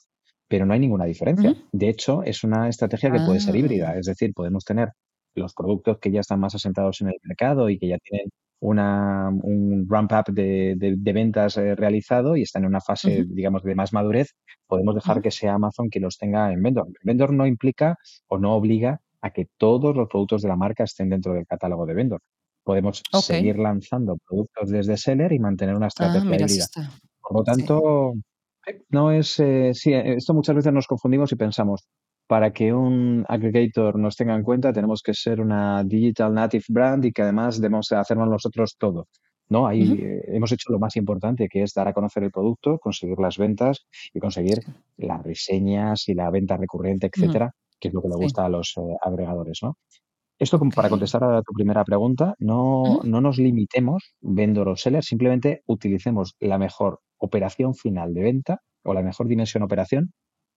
pero 0.46 0.66
no 0.66 0.74
hay 0.74 0.80
ninguna 0.80 1.06
diferencia. 1.06 1.54
De 1.72 1.88
hecho, 1.88 2.22
es 2.22 2.44
una 2.44 2.68
estrategia 2.68 3.10
que 3.10 3.20
puede 3.24 3.40
ser 3.40 3.56
híbrida, 3.56 3.92
ah. 3.92 3.98
es 3.98 4.06
decir, 4.06 4.32
podemos 4.34 4.62
tener 4.64 4.90
los 5.34 5.54
productos 5.54 5.98
que 5.98 6.12
ya 6.12 6.20
están 6.20 6.38
más 6.38 6.54
asentados 6.54 7.00
en 7.00 7.08
el 7.08 7.16
mercado 7.22 7.70
y 7.70 7.78
que 7.78 7.88
ya 7.88 7.98
tienen 7.98 8.28
una, 8.64 9.28
un 9.28 9.86
ramp-up 9.88 10.32
de, 10.32 10.96
ventas 10.96 11.58
eh, 11.58 11.74
realizado 11.74 12.34
y 12.34 12.42
están 12.42 12.62
en 12.62 12.68
una 12.68 12.80
fase, 12.80 13.26
digamos, 13.28 13.62
de 13.62 13.74
más 13.74 13.92
madurez, 13.92 14.34
podemos 14.66 14.94
dejar 14.94 15.20
que 15.20 15.30
sea 15.30 15.54
Amazon 15.54 15.90
quien 15.90 16.04
los 16.04 16.16
tenga 16.16 16.50
en 16.50 16.62
vendor. 16.62 16.86
El 16.88 17.04
vendor 17.04 17.32
no 17.32 17.46
implica 17.46 17.96
o 18.26 18.38
no 18.38 18.54
obliga 18.54 19.00
a 19.20 19.30
que 19.30 19.48
todos 19.58 19.94
los 19.94 20.08
productos 20.08 20.40
de 20.40 20.48
la 20.48 20.56
marca 20.56 20.84
estén 20.84 21.10
dentro 21.10 21.34
del 21.34 21.46
catálogo 21.46 21.84
de 21.84 21.94
vendor. 21.94 22.20
Podemos 22.62 23.02
seguir 23.20 23.58
lanzando 23.58 24.16
productos 24.26 24.70
desde 24.70 24.96
seller 24.96 25.32
y 25.32 25.38
mantener 25.38 25.74
una 25.74 25.86
ah, 25.86 25.88
estrategia 25.88 26.34
híbrida. 26.34 26.66
Por 27.20 27.36
lo 27.36 27.44
tanto, 27.44 28.14
no 28.88 29.10
es. 29.10 29.38
Eh, 29.40 29.72
sí, 29.74 29.92
eh, 29.92 30.14
esto 30.14 30.32
muchas 30.32 30.56
veces 30.56 30.72
nos 30.72 30.86
confundimos 30.86 31.30
y 31.32 31.36
pensamos, 31.36 31.86
para 32.26 32.52
que 32.52 32.72
un 32.72 33.24
aggregator 33.28 33.98
nos 33.98 34.16
tenga 34.16 34.34
en 34.34 34.42
cuenta, 34.42 34.72
tenemos 34.72 35.02
que 35.02 35.14
ser 35.14 35.40
una 35.40 35.84
digital 35.84 36.32
native 36.32 36.64
brand 36.68 37.04
y 37.04 37.12
que 37.12 37.22
además 37.22 37.60
debemos 37.60 37.92
hacernos 37.92 38.28
nosotros 38.28 38.76
todo. 38.78 39.08
¿no? 39.48 39.66
Ahí 39.66 40.02
hemos 40.28 40.52
hecho 40.52 40.72
lo 40.72 40.78
más 40.78 40.96
importante, 40.96 41.48
que 41.48 41.62
es 41.62 41.74
dar 41.74 41.88
a 41.88 41.92
conocer 41.92 42.22
el 42.24 42.30
producto, 42.30 42.78
conseguir 42.78 43.18
las 43.18 43.36
ventas 43.36 43.86
y 44.12 44.20
conseguir 44.20 44.60
las 44.96 45.22
reseñas 45.22 46.08
y 46.08 46.14
la 46.14 46.30
venta 46.30 46.56
recurrente, 46.56 47.10
etcétera, 47.12 47.52
que 47.78 47.88
es 47.88 47.94
lo 47.94 48.00
que 48.00 48.08
le 48.08 48.16
gusta 48.16 48.44
a 48.44 48.48
los 48.48 48.74
eh, 48.76 48.96
agregadores, 49.02 49.58
¿no? 49.62 49.76
Esto 50.36 50.58
como 50.58 50.72
para 50.72 50.88
contestar 50.88 51.22
a 51.22 51.42
tu 51.42 51.52
primera 51.52 51.84
pregunta, 51.84 52.34
no, 52.38 53.00
no 53.04 53.20
nos 53.20 53.38
limitemos 53.38 54.14
vendor 54.20 54.68
o 54.68 54.76
seller, 54.76 55.04
simplemente 55.04 55.62
utilicemos 55.66 56.34
la 56.40 56.58
mejor 56.58 57.00
operación 57.18 57.74
final 57.74 58.12
de 58.14 58.22
venta 58.22 58.60
o 58.82 58.94
la 58.94 59.02
mejor 59.02 59.28
dimensión 59.28 59.62
operación 59.62 60.12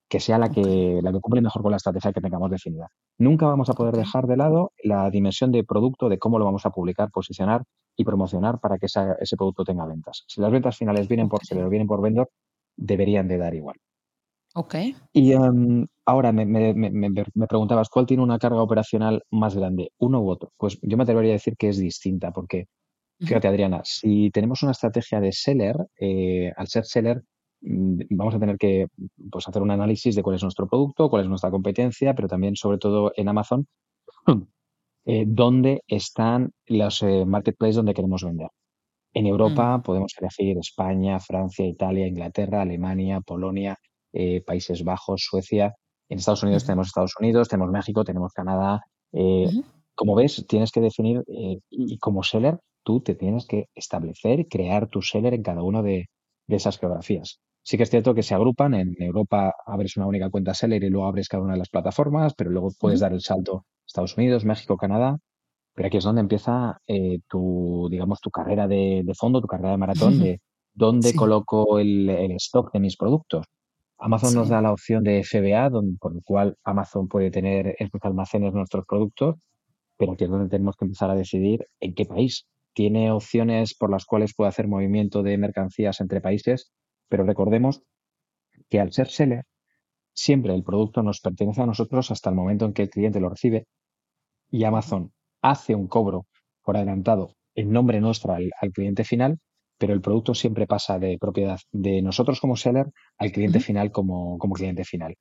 que 0.10 0.20
sea 0.20 0.38
la 0.38 0.50
que, 0.50 1.00
la 1.02 1.12
que 1.12 1.20
cumple 1.20 1.42
mejor 1.42 1.62
con 1.62 1.72
la 1.72 1.78
estrategia 1.78 2.14
que 2.14 2.22
tengamos 2.22 2.50
definida. 2.50 2.90
Nunca 3.18 3.46
vamos 3.46 3.70
a 3.70 3.74
poder 3.74 3.96
dejar 3.96 4.28
de 4.28 4.38
lado 4.38 4.72
la 4.84 5.10
dimensión 5.10 5.52
de 5.52 5.64
producto, 5.64 6.08
de 6.10 6.18
cómo 6.18 6.40
lo 6.40 6.46
vamos 6.46 6.66
a 6.66 6.70
publicar, 6.70 7.12
posicionar 7.12 7.64
y 7.96 8.06
promocionar 8.06 8.60
para 8.60 8.78
que 8.78 8.86
ese 8.86 9.38
producto 9.38 9.66
tenga 9.66 9.86
ventas. 9.86 10.24
Si 10.28 10.40
las 10.40 10.52
ventas 10.52 10.78
finales 10.78 11.08
vienen 11.08 11.28
por 11.28 11.44
seller 11.46 11.66
o 11.66 11.70
vienen 11.70 11.88
por 11.88 12.02
vendor, 12.02 12.30
deberían 12.78 13.28
de 13.28 13.38
dar 13.38 13.54
igual. 13.54 13.78
Ok. 14.54 14.76
Y 15.14 15.34
em, 15.34 15.86
ahora 16.06 16.32
me, 16.32 16.46
preguntabas, 17.48 17.90
¿cuál 17.90 18.06
tiene 18.06 18.24
una 18.24 18.40
carga 18.40 18.62
operacional 18.62 19.24
más 19.30 19.56
grande, 19.56 19.92
uno 20.00 20.22
u 20.22 20.30
otro? 20.30 20.52
Pues 20.58 20.80
yo 20.82 20.98
me 20.98 21.04
atrevería 21.04 21.32
a 21.32 21.34
decir 21.34 21.56
que 21.58 21.70
es 21.70 21.78
distinta, 21.78 22.32
porque 22.32 22.68
fíjate, 23.20 23.48
Adriana, 23.48 23.82
si 23.84 24.32
tenemos 24.32 24.64
una 24.64 24.72
estrategia 24.72 25.20
de 25.20 25.32
seller, 25.32 25.76
eh, 26.00 26.52
al 26.56 26.68
ser 26.68 26.86
seller, 26.86 27.24
vamos 27.62 28.36
a 28.36 28.40
tener 28.40 28.58
que 28.58 28.88
pues, 29.32 29.48
hacer 29.48 29.62
un 29.62 29.72
análisis 29.72 30.16
de 30.16 30.24
cuál 30.24 30.36
es 30.36 30.44
nuestro 30.44 30.68
producto, 30.68 31.10
cuál 31.10 31.24
es 31.24 31.30
nuestra 31.30 31.52
competencia, 31.52 32.14
pero 32.16 32.28
también, 32.28 32.56
sobre 32.56 32.78
todo 32.78 33.12
en 33.16 33.28
Amazon, 33.28 33.68
eh, 35.06 35.26
dónde 35.28 35.84
están 35.88 36.52
los 36.66 37.02
eh, 37.02 37.26
marketplaces 37.26 37.78
donde 37.78 37.94
queremos 37.94 38.24
vender. 38.24 38.50
En 39.14 39.24
mm. 39.24 39.28
Europa 39.28 39.82
podemos 39.84 40.14
elegir 40.20 40.58
España, 40.58 41.20
Francia, 41.20 41.66
Italia, 41.66 42.08
Inglaterra, 42.08 42.62
Alemania, 42.62 43.22
Polonia, 43.22 43.78
eh, 44.14 44.42
Países 44.46 44.84
Bajos, 44.84 45.26
Suecia. 45.30 45.76
En 46.10 46.20
Estados 46.20 46.44
Unidos 46.44 46.66
tenemos 46.66 46.88
Estados 46.88 47.14
Unidos, 47.20 47.48
tenemos 47.48 47.72
México, 47.72 48.04
tenemos 48.04 48.34
Canadá. 48.34 48.82
Como 49.96 50.14
ves, 50.14 50.46
tienes 50.48 50.72
que 50.72 50.80
definir, 50.80 51.24
y 51.70 51.98
como 51.98 52.22
seller, 52.22 52.60
tú 52.88 53.02
te 53.02 53.16
tienes 53.16 53.46
que 53.46 53.68
establecer, 53.76 54.48
crear 54.48 54.88
tu 54.88 55.02
seller 55.02 55.34
en 55.34 55.44
cada 55.44 55.62
una 55.62 55.82
de, 55.82 56.10
esas 56.48 56.80
geografías. 56.80 57.42
Sí 57.68 57.76
que 57.76 57.84
es 57.84 57.90
cierto 57.90 58.16
que 58.16 58.24
se 58.24 58.34
agrupan. 58.34 58.74
En 58.76 58.96
Europa 58.98 59.54
abres 59.66 59.98
una 59.98 60.06
única 60.06 60.30
cuenta 60.30 60.54
seller 60.54 60.82
y 60.86 60.90
luego 60.90 61.06
abres 61.06 61.28
cada 61.28 61.44
una 61.44 61.52
de 61.52 61.60
las 61.60 61.68
plataformas, 61.68 62.34
pero 62.34 62.50
luego 62.50 62.70
puedes 62.80 63.02
dar 63.02 63.12
el 63.12 63.20
salto 63.20 63.66
Estados 63.86 64.16
Unidos, 64.16 64.46
México, 64.46 64.78
Canadá. 64.78 65.18
Pero 65.76 65.88
aquí 65.88 65.98
es 65.98 66.06
donde 66.06 66.22
empieza 66.22 66.80
tu, 67.28 67.90
digamos, 67.92 68.22
tu 68.22 68.32
carrera 68.32 68.70
de, 68.70 69.04
fondo, 69.20 69.42
tu 69.42 69.48
carrera 69.48 69.72
de 69.72 69.78
maratón, 69.80 70.18
de 70.18 70.40
dónde 70.74 71.14
coloco 71.14 71.78
el, 71.78 72.10
stock 72.38 72.72
de 72.72 72.80
mis 72.80 72.96
productos. 72.96 73.46
Amazon 73.98 74.34
nos 74.36 74.48
da 74.48 74.62
la 74.62 74.72
opción 74.72 75.04
de 75.04 75.26
FBA, 75.26 75.70
donde, 75.70 75.98
por 76.00 76.16
el 76.16 76.24
cual 76.24 76.56
Amazon 76.64 77.10
puede 77.10 77.32
tener 77.32 77.76
en 77.80 77.90
sus 77.90 78.00
almacenes 78.02 78.54
nuestros 78.54 78.86
productos, 78.86 79.36
pero 79.98 80.14
aquí 80.14 80.24
es 80.24 80.30
donde 80.30 80.48
tenemos 80.48 80.78
que 80.78 80.86
empezar 80.86 81.10
a 81.10 81.16
decidir 81.16 81.68
en 81.82 81.94
qué 81.96 82.06
país. 82.06 82.48
Tiene 82.72 83.12
opciones 83.12 83.76
por 83.76 83.90
las 83.90 84.06
cuales 84.06 84.34
puede 84.34 84.48
hacer 84.48 84.70
movimiento 84.70 85.22
de 85.22 85.38
mercancías 85.38 86.00
entre 86.00 86.22
países, 86.22 86.72
pero 87.10 87.24
recordemos 87.24 87.82
que 88.70 88.80
al 88.80 88.92
ser 88.92 89.08
seller, 89.08 89.46
siempre 90.14 90.54
el 90.54 90.64
producto 90.64 91.04
nos 91.04 91.22
pertenece 91.22 91.62
a 91.62 91.66
nosotros 91.66 92.12
hasta 92.12 92.30
el 92.30 92.36
momento 92.36 92.66
en 92.66 92.74
que 92.74 92.84
el 92.84 92.90
cliente 92.90 93.20
lo 93.20 93.30
recibe 93.30 93.68
y 94.50 94.64
Amazon 94.64 95.12
hace 95.42 95.76
un 95.76 95.88
cobro 95.88 96.26
por 96.64 96.78
adelantado 96.78 97.36
en 97.56 97.72
nombre 97.72 98.02
nuestro 98.02 98.34
al 98.34 98.72
cliente 98.74 99.04
final 99.04 99.40
pero 99.78 99.94
el 99.94 100.02
producto 100.02 100.34
siempre 100.34 100.68
pasa 100.68 101.00
de 101.00 101.18
propiedad 101.20 101.60
de 101.72 102.02
nosotros 102.02 102.40
como 102.40 102.56
seller 102.56 102.88
al 103.18 103.32
cliente 103.32 103.60
final 103.60 103.92
como, 103.92 104.38
como, 104.38 104.56
cliente 104.56 104.84
final. 104.84 105.16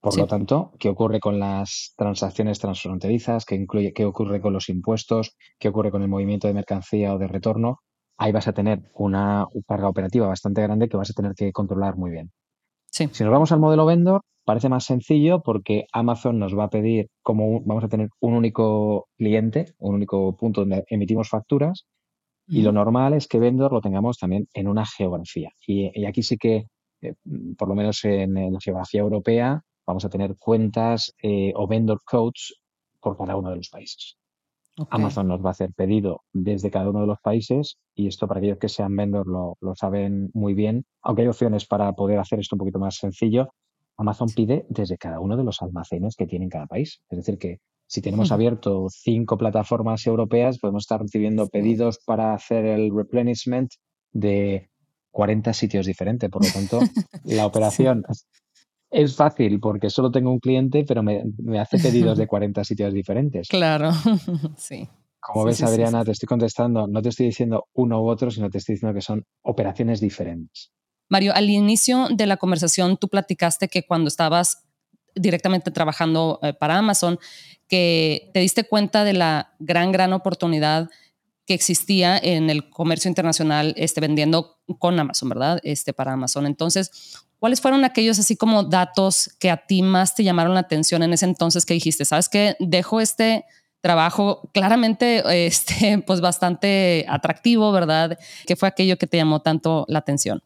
Por 0.00 0.16
lo 0.16 0.26
tanto, 0.26 0.72
¿qué 0.78 0.88
ocurre 0.88 1.20
con 1.20 1.38
las 1.38 1.92
transacciones 1.96 2.58
transfronterizas? 2.58 3.44
¿Qué, 3.44 3.54
incluye, 3.54 3.92
¿Qué 3.92 4.06
ocurre 4.06 4.40
con 4.40 4.54
los 4.54 4.68
impuestos? 4.70 5.36
¿Qué 5.58 5.68
ocurre 5.68 5.90
con 5.90 6.02
el 6.02 6.08
movimiento 6.08 6.48
de 6.48 6.54
mercancía 6.54 7.14
o 7.14 7.18
de 7.18 7.28
retorno? 7.28 7.80
Ahí 8.22 8.32
vas 8.32 8.46
a 8.48 8.52
tener 8.52 8.82
una 8.92 9.46
carga 9.66 9.88
operativa 9.88 10.26
bastante 10.26 10.60
grande 10.60 10.90
que 10.90 10.96
vas 10.98 11.08
a 11.08 11.14
tener 11.14 11.34
que 11.34 11.52
controlar 11.52 11.96
muy 11.96 12.10
bien. 12.10 12.30
Si 12.90 13.06
nos 13.06 13.32
vamos 13.32 13.50
al 13.50 13.60
modelo 13.60 13.86
vendor, 13.86 14.20
parece 14.44 14.68
más 14.68 14.84
sencillo 14.84 15.40
porque 15.40 15.86
Amazon 15.90 16.38
nos 16.38 16.54
va 16.54 16.64
a 16.64 16.68
pedir 16.68 17.06
como 17.22 17.62
vamos 17.64 17.82
a 17.82 17.88
tener 17.88 18.10
un 18.20 18.34
único 18.34 19.08
cliente, 19.16 19.72
un 19.78 19.94
único 19.94 20.36
punto 20.36 20.60
donde 20.60 20.84
emitimos 20.88 21.30
facturas 21.30 21.86
y 22.46 22.60
lo 22.60 22.72
normal 22.72 23.14
es 23.14 23.26
que 23.26 23.38
vendor 23.38 23.72
lo 23.72 23.80
tengamos 23.80 24.18
también 24.18 24.48
en 24.52 24.68
una 24.68 24.84
geografía. 24.84 25.50
Y, 25.66 26.04
aquí 26.04 26.22
sí 26.22 26.36
que, 26.36 26.66
eh, 27.00 27.14
por 27.56 27.68
lo 27.68 27.74
menos 27.74 28.04
en, 28.04 28.34
la 28.34 28.58
geografía 28.60 29.00
europea, 29.00 29.62
vamos 29.86 30.04
a 30.04 30.10
tener 30.10 30.34
cuentas 30.38 31.14
eh, 31.22 31.52
o 31.54 31.66
vendor 31.66 32.02
codes 32.04 32.60
por 33.00 33.16
cada 33.16 33.36
uno 33.36 33.48
de 33.48 33.56
los 33.56 33.70
países. 33.70 34.19
Amazon 34.90 35.28
nos 35.28 35.44
va 35.44 35.48
a 35.48 35.52
hacer 35.52 35.72
pedido 35.74 36.22
desde 36.32 36.70
cada 36.70 36.90
uno 36.90 37.00
de 37.00 37.06
los 37.06 37.18
países 37.20 37.78
y 37.94 38.06
esto 38.06 38.26
para 38.26 38.38
aquellos 38.38 38.58
que 38.58 38.68
sean 38.68 38.96
vendor 38.96 39.26
lo, 39.26 39.56
lo 39.60 39.74
saben 39.74 40.30
muy 40.32 40.54
bien. 40.54 40.84
Aunque 41.02 41.22
hay 41.22 41.28
opciones 41.28 41.66
para 41.66 41.92
poder 41.92 42.18
hacer 42.18 42.40
esto 42.40 42.56
un 42.56 42.60
poquito 42.60 42.78
más 42.78 42.96
sencillo, 42.96 43.50
Amazon 43.96 44.28
pide 44.34 44.64
desde 44.68 44.96
cada 44.96 45.20
uno 45.20 45.36
de 45.36 45.44
los 45.44 45.60
almacenes 45.60 46.16
que 46.16 46.26
tiene 46.26 46.46
en 46.46 46.50
cada 46.50 46.66
país. 46.66 47.02
Es 47.10 47.18
decir, 47.18 47.38
que 47.38 47.58
si 47.86 48.00
tenemos 48.00 48.32
abierto 48.32 48.86
cinco 48.88 49.36
plataformas 49.36 50.06
europeas, 50.06 50.58
podemos 50.58 50.84
estar 50.84 51.00
recibiendo 51.00 51.48
pedidos 51.48 51.98
para 52.06 52.34
hacer 52.34 52.64
el 52.64 52.94
replenishment 52.94 53.72
de 54.12 54.70
40 55.10 55.52
sitios 55.52 55.86
diferentes. 55.86 56.30
Por 56.30 56.44
lo 56.44 56.52
tanto, 56.52 56.78
la 57.24 57.46
operación, 57.46 58.04
Es 58.90 59.14
fácil 59.14 59.60
porque 59.60 59.88
solo 59.88 60.10
tengo 60.10 60.30
un 60.30 60.40
cliente, 60.40 60.84
pero 60.86 61.02
me, 61.02 61.22
hace 61.58 61.78
pedidos 61.78 62.18
de 62.18 62.26
40 62.28 62.64
sitios 62.64 62.92
diferentes. 62.92 63.48
Claro, 63.48 63.92
sí. 64.56 64.88
Como 65.20 65.44
ves, 65.44 65.62
Adriana, 65.62 66.04
te 66.04 66.12
estoy 66.12 66.26
contestando, 66.26 66.86
no 66.86 67.02
te 67.02 67.10
estoy 67.10 67.26
diciendo 67.26 67.66
uno 67.74 68.02
u 68.02 68.08
otro, 68.08 68.30
sino 68.30 68.48
te 68.48 68.58
estoy 68.58 68.76
diciendo 68.76 68.94
que 68.94 69.02
son 69.02 69.24
operaciones 69.42 70.00
diferentes. 70.00 70.72
Mario, 71.10 71.34
al 71.34 71.50
inicio 71.50 72.08
de 72.10 72.26
la 72.26 72.36
conversación 72.36 72.96
tú 72.96 73.08
platicaste 73.08 73.68
que 73.68 73.84
cuando 73.84 74.08
estabas 74.08 74.64
directamente 75.14 75.70
trabajando 75.70 76.38
eh, 76.42 76.54
para 76.54 76.78
Amazon, 76.78 77.18
que 77.68 78.30
te 78.32 78.40
diste 78.40 78.64
cuenta 78.64 79.04
de 79.04 79.12
la 79.12 79.54
gran, 79.58 79.92
gran 79.92 80.12
oportunidad 80.12 80.88
que 81.46 81.54
existía 81.54 82.16
en 82.16 82.48
el 82.48 82.70
comercio 82.70 83.08
internacional 83.08 83.74
este, 83.76 84.00
vendiendo 84.00 84.58
con 84.78 84.98
Amazon, 84.98 85.28
¿verdad? 85.28 85.60
Este, 85.64 85.92
para 85.92 86.12
Amazon. 86.12 86.46
Entonces, 86.46 87.26
¿cuáles 87.40 87.60
fueron 87.60 87.84
aquellos 87.84 88.20
así 88.20 88.36
como 88.36 88.62
datos 88.62 89.34
que 89.40 89.50
a 89.50 89.66
ti 89.66 89.82
más 89.82 90.14
te 90.14 90.22
llamaron 90.22 90.54
la 90.54 90.60
atención 90.60 91.02
en 91.02 91.12
ese 91.12 91.24
entonces 91.24 91.66
que 91.66 91.74
dijiste, 91.74 92.04
sabes 92.04 92.28
qué, 92.28 92.54
dejo 92.60 93.00
este 93.00 93.44
trabajo 93.80 94.50
claramente 94.52 95.22
este, 95.46 96.00
pues 96.06 96.20
bastante 96.20 97.04
atractivo, 97.08 97.72
¿verdad? 97.72 98.18
¿Qué 98.46 98.54
fue 98.54 98.68
aquello 98.68 98.96
que 98.96 99.08
te 99.08 99.16
llamó 99.16 99.40
tanto 99.40 99.84
la 99.88 99.98
atención? 99.98 100.42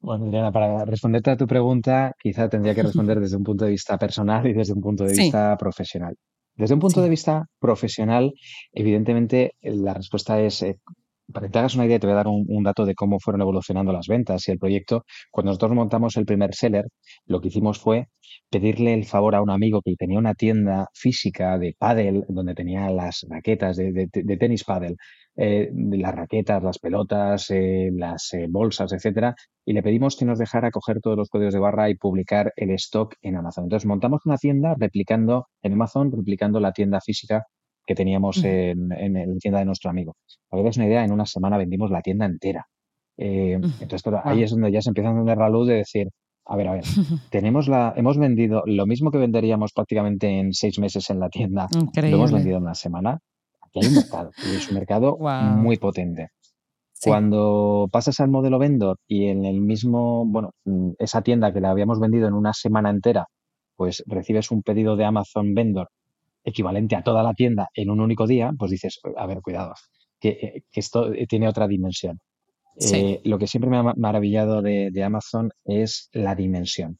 Bueno, 0.00 0.26
Adriana, 0.26 0.50
para 0.50 0.84
responderte 0.84 1.30
a 1.30 1.36
tu 1.36 1.46
pregunta, 1.46 2.12
quizá 2.20 2.48
tendría 2.48 2.74
que 2.74 2.82
responder 2.82 3.20
desde 3.20 3.36
un 3.36 3.44
punto 3.44 3.64
de 3.64 3.70
vista 3.70 3.96
personal 3.98 4.44
y 4.48 4.52
desde 4.52 4.72
un 4.72 4.80
punto 4.80 5.04
de 5.04 5.12
vista 5.12 5.56
profesional. 5.56 6.16
Desde 6.56 6.74
un 6.74 6.80
punto 6.80 7.00
de 7.00 7.08
vista 7.08 7.46
profesional, 7.60 8.32
evidentemente 8.72 9.52
la 9.62 9.94
respuesta 9.94 10.40
es, 10.40 10.62
eh, 10.62 10.80
para 11.32 11.46
que 11.46 11.52
te 11.52 11.58
hagas 11.58 11.74
una 11.74 11.86
idea, 11.86 11.98
te 11.98 12.06
voy 12.06 12.14
a 12.14 12.16
dar 12.16 12.28
un, 12.28 12.62
dato 12.62 12.84
de 12.84 12.94
cómo 12.94 13.18
fueron 13.20 13.42
evolucionando 13.42 13.92
las 13.92 14.06
ventas 14.06 14.48
y 14.48 14.52
el 14.52 14.58
proyecto. 14.58 15.04
Cuando 15.30 15.50
nosotros 15.50 15.72
montamos 15.72 16.16
el 16.16 16.24
primer 16.26 16.54
seller, 16.54 16.86
lo 17.26 17.40
que 17.40 17.48
hicimos 17.48 17.78
fue 17.78 18.08
pedirle 18.50 18.94
el 18.94 19.04
favor 19.04 19.34
a 19.34 19.42
un 19.42 19.50
amigo 19.50 19.80
que 19.82 19.94
tenía 19.96 20.18
una 20.18 20.34
tienda 20.34 20.86
física 20.94 21.58
de 21.58 21.74
pádel, 21.78 22.24
donde 22.28 22.54
tenía 22.54 22.90
las 22.90 23.26
raquetas 23.28 23.76
de, 23.76 24.08
tenis 24.38 24.64
pádel, 24.64 24.96
eh, 25.36 25.70
las 25.74 26.14
raquetas, 26.14 26.62
las 26.62 26.78
pelotas, 26.78 27.50
eh, 27.50 27.90
las 27.92 28.32
eh, 28.34 28.46
bolsas, 28.48 28.92
etcétera, 28.92 29.34
y 29.64 29.72
le 29.72 29.82
pedimos 29.82 30.16
que 30.16 30.24
nos 30.24 30.38
dejara 30.38 30.70
coger 30.70 31.00
todos 31.00 31.16
los 31.16 31.28
códigos 31.28 31.54
de 31.54 31.60
barra 31.60 31.88
y 31.90 31.96
publicar 31.96 32.52
el 32.56 32.70
stock 32.72 33.14
en 33.22 33.36
Amazon. 33.36 33.64
Entonces 33.64 33.86
montamos 33.86 34.22
una 34.26 34.36
tienda 34.36 34.74
replicando 34.78 35.48
en 35.62 35.74
Amazon, 35.74 36.10
replicando 36.12 36.60
la 36.60 36.72
tienda 36.72 37.00
física 37.00 37.44
que 37.86 37.94
teníamos 37.94 38.42
en, 38.44 38.92
en, 38.92 39.14
la 39.14 39.38
tienda 39.38 39.58
de 39.58 39.64
nuestro 39.64 39.90
amigo. 39.90 40.14
Para 40.48 40.62
que 40.62 40.78
una 40.78 40.86
idea, 40.86 41.04
en 41.04 41.12
una 41.12 41.26
semana 41.26 41.58
vendimos 41.58 41.90
la 41.90 42.00
tienda 42.00 42.26
entera. 42.26 42.66
entonces, 43.16 44.12
ahí 44.24 44.42
es 44.42 44.50
donde 44.50 44.72
ya 44.72 44.80
se 44.80 44.90
empieza 44.90 45.08
a 45.08 45.12
encender 45.12 45.38
la 45.38 45.48
luz 45.48 45.68
de 45.68 45.74
decir, 45.74 46.08
a 46.46 46.56
ver, 46.56 46.68
a 46.68 46.72
ver. 46.72 46.84
Tenemos 47.30 47.68
la, 47.68 47.92
hemos 47.96 48.18
vendido 48.18 48.62
lo 48.66 48.86
mismo 48.86 49.10
que 49.10 49.18
venderíamos 49.18 49.72
prácticamente 49.72 50.28
en 50.38 50.52
seis 50.52 50.78
meses 50.78 51.08
en 51.10 51.20
la 51.20 51.28
tienda. 51.28 51.66
Lo 51.94 52.02
hemos 52.02 52.32
vendido 52.32 52.56
en 52.58 52.64
una 52.64 52.74
semana. 52.74 53.18
Aquí 53.60 53.80
hay 53.82 53.88
un 53.88 53.94
mercado. 53.94 54.30
Y 54.38 54.56
es 54.56 54.68
un 54.68 54.74
mercado 54.74 55.18
muy 55.56 55.76
potente. 55.76 56.28
Cuando 57.04 57.88
pasas 57.90 58.20
al 58.20 58.30
modelo 58.30 58.60
vendor 58.60 58.96
y 59.08 59.26
en 59.26 59.44
el 59.44 59.60
mismo, 59.60 60.24
bueno, 60.24 60.50
mm, 60.64 60.92
esa 61.00 61.22
tienda 61.22 61.52
que 61.52 61.60
la 61.60 61.70
habíamos 61.70 61.98
vendido 61.98 62.28
en 62.28 62.34
una 62.34 62.52
semana 62.52 62.90
entera, 62.90 63.26
pues 63.74 64.04
recibes 64.06 64.52
un 64.52 64.62
pedido 64.62 64.94
de 64.94 65.04
Amazon 65.04 65.52
vendor 65.52 65.88
equivalente 66.44 66.96
a 66.96 67.02
toda 67.02 67.22
la 67.22 67.34
tienda 67.34 67.68
en 67.74 67.90
un 67.90 68.00
único 68.00 68.26
día, 68.26 68.52
pues 68.58 68.70
dices, 68.70 69.00
a 69.16 69.26
ver, 69.26 69.40
cuidado, 69.42 69.74
que, 70.20 70.28
eh, 70.28 70.64
que 70.70 70.80
esto 70.80 71.10
tiene 71.28 71.48
otra 71.48 71.68
dimensión. 71.68 72.18
Eh, 72.80 73.20
lo 73.24 73.38
que 73.38 73.46
siempre 73.46 73.70
me 73.70 73.78
ha 73.78 73.94
maravillado 73.96 74.62
de, 74.62 75.04
Amazon 75.04 75.50
es 75.64 76.08
la 76.12 76.34
dimensión. 76.34 76.98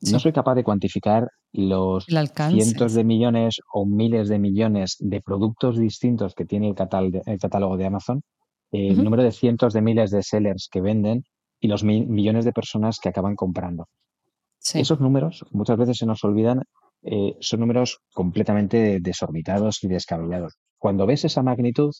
No 0.00 0.18
soy 0.20 0.32
capaz 0.32 0.54
de 0.54 0.64
cuantificar 0.64 1.28
los 1.52 2.06
cientos 2.06 2.94
de 2.94 3.04
millones 3.04 3.58
o 3.72 3.84
miles 3.84 4.28
de 4.28 4.38
millones 4.38 4.96
de 5.00 5.20
productos 5.20 5.76
distintos 5.76 6.34
que 6.34 6.44
tiene 6.44 6.68
el, 6.68 6.74
catálogo 6.74 7.76
de 7.76 7.86
Amazon, 7.86 8.22
el 8.70 9.02
número 9.02 9.22
de 9.24 9.32
cientos 9.32 9.72
de 9.72 9.82
miles 9.82 10.10
de 10.10 10.22
sellers 10.22 10.68
que 10.70 10.80
venden 10.80 11.24
y 11.60 11.66
los 11.66 11.82
millones 11.82 12.44
de 12.44 12.52
personas 12.52 12.98
que 13.02 13.08
acaban 13.08 13.34
comprando. 13.34 13.88
Esos 14.74 15.00
números 15.00 15.44
muchas 15.50 15.78
veces 15.78 15.98
se 15.98 16.06
nos 16.06 16.22
olvidan, 16.22 16.62
eh, 17.02 17.36
son 17.40 17.60
números 17.60 18.00
completamente 18.12 18.98
desorbitados 19.00 19.82
y 19.84 19.88
descabellados. 19.88 20.54
Cuando 20.78 21.06
ves 21.06 21.24
esa 21.24 21.42
magnitud, 21.42 21.92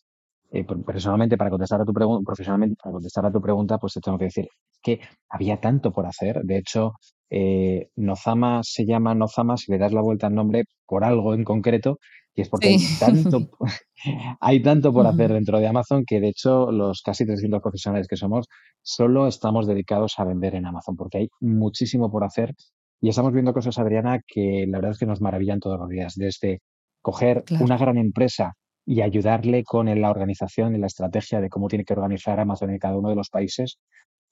eh, 0.51 0.65
personalmente, 0.65 1.37
para 1.37 1.51
contestar 1.51 1.81
a 1.83 1.85
tu 1.85 1.93
pregunta, 1.93 2.25
profesionalmente, 2.25 2.77
para 2.83 2.93
contestar 2.95 3.27
a 3.27 3.33
tu 3.33 3.41
pregunta, 3.41 3.79
pues 3.79 3.93
te 3.95 4.01
tengo 4.01 4.19
que 4.19 4.27
decir 4.27 4.49
que 4.83 5.01
había 5.29 5.61
tanto 5.61 5.93
por 5.93 6.07
hacer. 6.07 6.41
De 6.45 6.57
hecho, 6.59 6.93
eh, 7.31 7.91
Nozama 7.97 8.61
se 8.63 8.87
llama 8.87 9.15
Nozama 9.15 9.57
si 9.57 9.71
le 9.71 9.79
das 9.79 9.93
la 9.93 10.01
vuelta 10.01 10.27
al 10.27 10.35
nombre 10.35 10.65
por 10.87 11.05
algo 11.05 11.35
en 11.35 11.45
concreto, 11.45 11.99
y 12.35 12.43
es 12.43 12.49
porque 12.49 12.69
hay 12.69 12.79
tanto, 12.99 13.51
hay 14.41 14.63
tanto 14.63 14.93
por 14.93 15.07
hacer 15.07 15.33
dentro 15.33 15.59
de 15.59 15.67
Amazon 15.67 16.05
que, 16.07 16.21
de 16.21 16.29
hecho, 16.29 16.71
los 16.73 17.03
casi 17.03 17.27
300 17.27 17.61
profesionales 17.61 18.09
que 18.09 18.17
somos, 18.17 18.47
solo 18.83 19.27
estamos 19.27 19.67
dedicados 19.67 20.15
a 20.19 20.25
vender 20.25 20.55
en 20.55 20.67
Amazon, 20.67 20.97
porque 20.97 21.19
hay 21.19 21.29
muchísimo 21.41 22.11
por 22.11 22.25
hacer. 22.25 22.55
Y 23.01 23.09
estamos 23.09 23.33
viendo 23.33 23.53
cosas, 23.53 23.79
Adriana, 23.79 24.21
que 24.27 24.67
la 24.69 24.79
verdad 24.79 24.93
es 24.93 24.99
que 24.99 25.07
nos 25.07 25.21
maravillan 25.21 25.61
todos 25.61 25.79
los 25.79 25.89
días. 25.89 26.15
Desde 26.17 26.61
coger 27.01 27.45
una 27.61 27.79
gran 27.79 27.97
empresa 27.97 28.55
y 28.85 29.03
ayudarle 29.03 29.65
con 29.65 29.87
la 30.01 30.11
organización 30.11 30.75
y 30.75 30.79
la 30.79 30.87
estrategia 30.87 31.41
de 31.41 31.49
cómo 31.49 31.69
tiene 31.69 31.85
que 31.85 31.93
organizar 31.93 32.41
Amazon 32.41 32.71
en 32.71 32.79
cada 32.79 32.97
uno 32.97 33.11
de 33.11 33.17
los 33.17 33.29
países. 33.29 33.79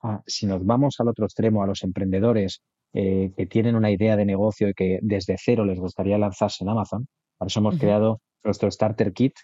Ah, 0.02 0.22
si 0.26 0.46
nos 0.46 0.64
vamos 0.64 0.96
al 0.98 1.08
otro 1.08 1.26
extremo, 1.26 1.62
a 1.62 1.66
los 1.66 1.82
emprendedores 1.84 2.62
eh, 2.92 3.32
que 3.36 3.46
tienen 3.46 3.76
una 3.76 3.90
idea 3.90 4.16
de 4.16 4.24
negocio 4.24 4.68
y 4.68 4.74
que 4.74 4.98
desde 5.02 5.36
cero 5.38 5.64
les 5.64 5.78
gustaría 5.78 6.18
lanzarse 6.18 6.64
en 6.64 6.70
Amazon, 6.70 7.06
por 7.38 7.48
eso 7.48 7.60
hemos 7.60 7.78
creado 7.78 8.20
nuestro 8.42 8.70
Starter 8.70 9.12
Kit. 9.12 9.34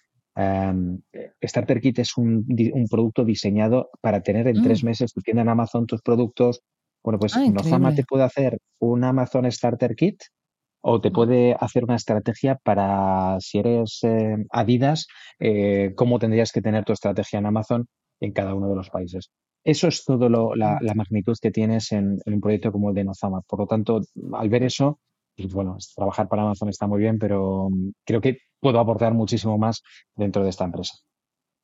Starter 1.45 1.81
Kit 1.81 1.99
es 1.99 2.17
un, 2.17 2.47
producto 2.91 3.25
diseñado 3.25 3.91
para 4.01 4.23
tener 4.23 4.49
en 4.49 4.63
tres 4.63 4.83
mm. 4.83 4.87
meses 4.87 5.13
tu 5.13 5.21
tienda 5.21 5.43
en 5.43 5.51
Amazon 5.51 5.87
tus 5.87 6.01
productos. 6.01 6.63
Bueno, 7.03 7.19
pues 7.19 7.37
ah, 7.37 7.45
Nozama 7.49 7.95
te 7.95 8.05
puede 8.05 8.25
hacer 8.25 8.59
un 8.79 9.05
Amazon 9.05 9.51
Starter 9.51 9.95
Kit 9.97 10.23
o 10.83 11.01
te 11.01 11.11
puede 11.11 11.55
hacer 11.59 11.85
una 11.85 11.97
estrategia 11.97 12.59
para, 12.63 13.37
si 13.41 13.59
eres 13.59 14.01
eh, 14.03 14.37
Adidas, 14.51 15.07
eh, 15.39 15.93
cómo 15.97 16.19
tendrías 16.19 16.53
que 16.53 16.61
tener 16.61 16.85
tu 16.85 16.93
estrategia 16.93 17.39
en 17.39 17.47
Amazon 17.47 17.87
en 18.21 18.33
cada 18.33 18.55
uno 18.55 18.69
de 18.69 18.77
los 18.77 18.91
países. 18.91 19.31
Eso 19.65 19.87
es 19.87 20.05
todo 20.05 20.29
la, 20.29 20.81
magnitud 20.95 21.37
que 21.41 21.53
tienes 21.53 21.93
en, 21.93 22.19
un 22.27 22.41
proyecto 22.41 22.73
como 22.73 22.89
el 22.89 22.97
de 22.97 23.05
Nozama. 23.05 23.43
Por 23.43 23.61
lo 23.61 23.67
tanto, 23.67 24.01
al 24.33 24.49
ver 24.49 24.65
eso, 24.65 24.99
pues 25.37 25.53
bueno, 25.53 25.77
trabajar 25.95 26.29
para 26.29 26.43
Amazon 26.43 26.69
está 26.69 26.89
muy 26.89 27.01
bien, 27.01 27.19
pero 27.19 27.69
mm, 27.71 27.91
creo 28.05 28.21
que 28.21 28.39
puedo 28.61 28.81
aportar 28.81 29.15
muchísimo 29.15 29.57
más 29.59 29.83
dentro 30.17 30.43
de 30.43 30.51
esta 30.51 30.65
empresa. 30.65 30.95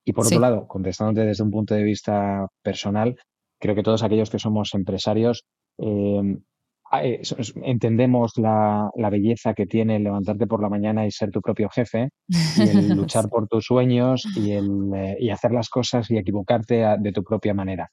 Y 0.04 0.12
por 0.12 0.26
otro 0.26 0.40
lado, 0.40 0.66
contestándote 0.68 1.26
desde 1.26 1.42
un 1.42 1.50
punto 1.50 1.74
de 1.74 1.82
vista 1.82 2.46
personal, 2.62 3.16
creo 3.58 3.74
que 3.74 3.82
todos 3.82 4.02
aquellos 4.02 4.30
que 4.30 4.38
somos 4.38 4.74
empresarios 4.74 5.44
eh, 5.78 6.38
Ah, 6.90 7.04
eh, 7.04 7.20
entendemos 7.64 8.32
la, 8.38 8.90
belleza 9.10 9.52
que 9.52 9.66
tiene 9.66 9.98
levantarte 9.98 10.46
por 10.46 10.62
la 10.62 10.70
mañana 10.70 11.06
y 11.06 11.10
ser 11.10 11.30
tu 11.30 11.42
propio 11.42 11.68
jefe, 11.68 12.08
y 12.28 12.62
el 12.62 12.88
luchar 12.96 13.28
por 13.28 13.46
tus 13.46 13.66
sueños 13.66 14.24
y, 14.36 14.52
el, 14.52 14.90
eh, 14.94 15.16
y 15.20 15.28
hacer 15.28 15.52
las 15.52 15.68
cosas 15.68 16.10
y 16.10 16.16
equivocarte 16.16 16.86
de 16.98 17.12
tu 17.12 17.22
propia 17.22 17.52
manera. 17.52 17.90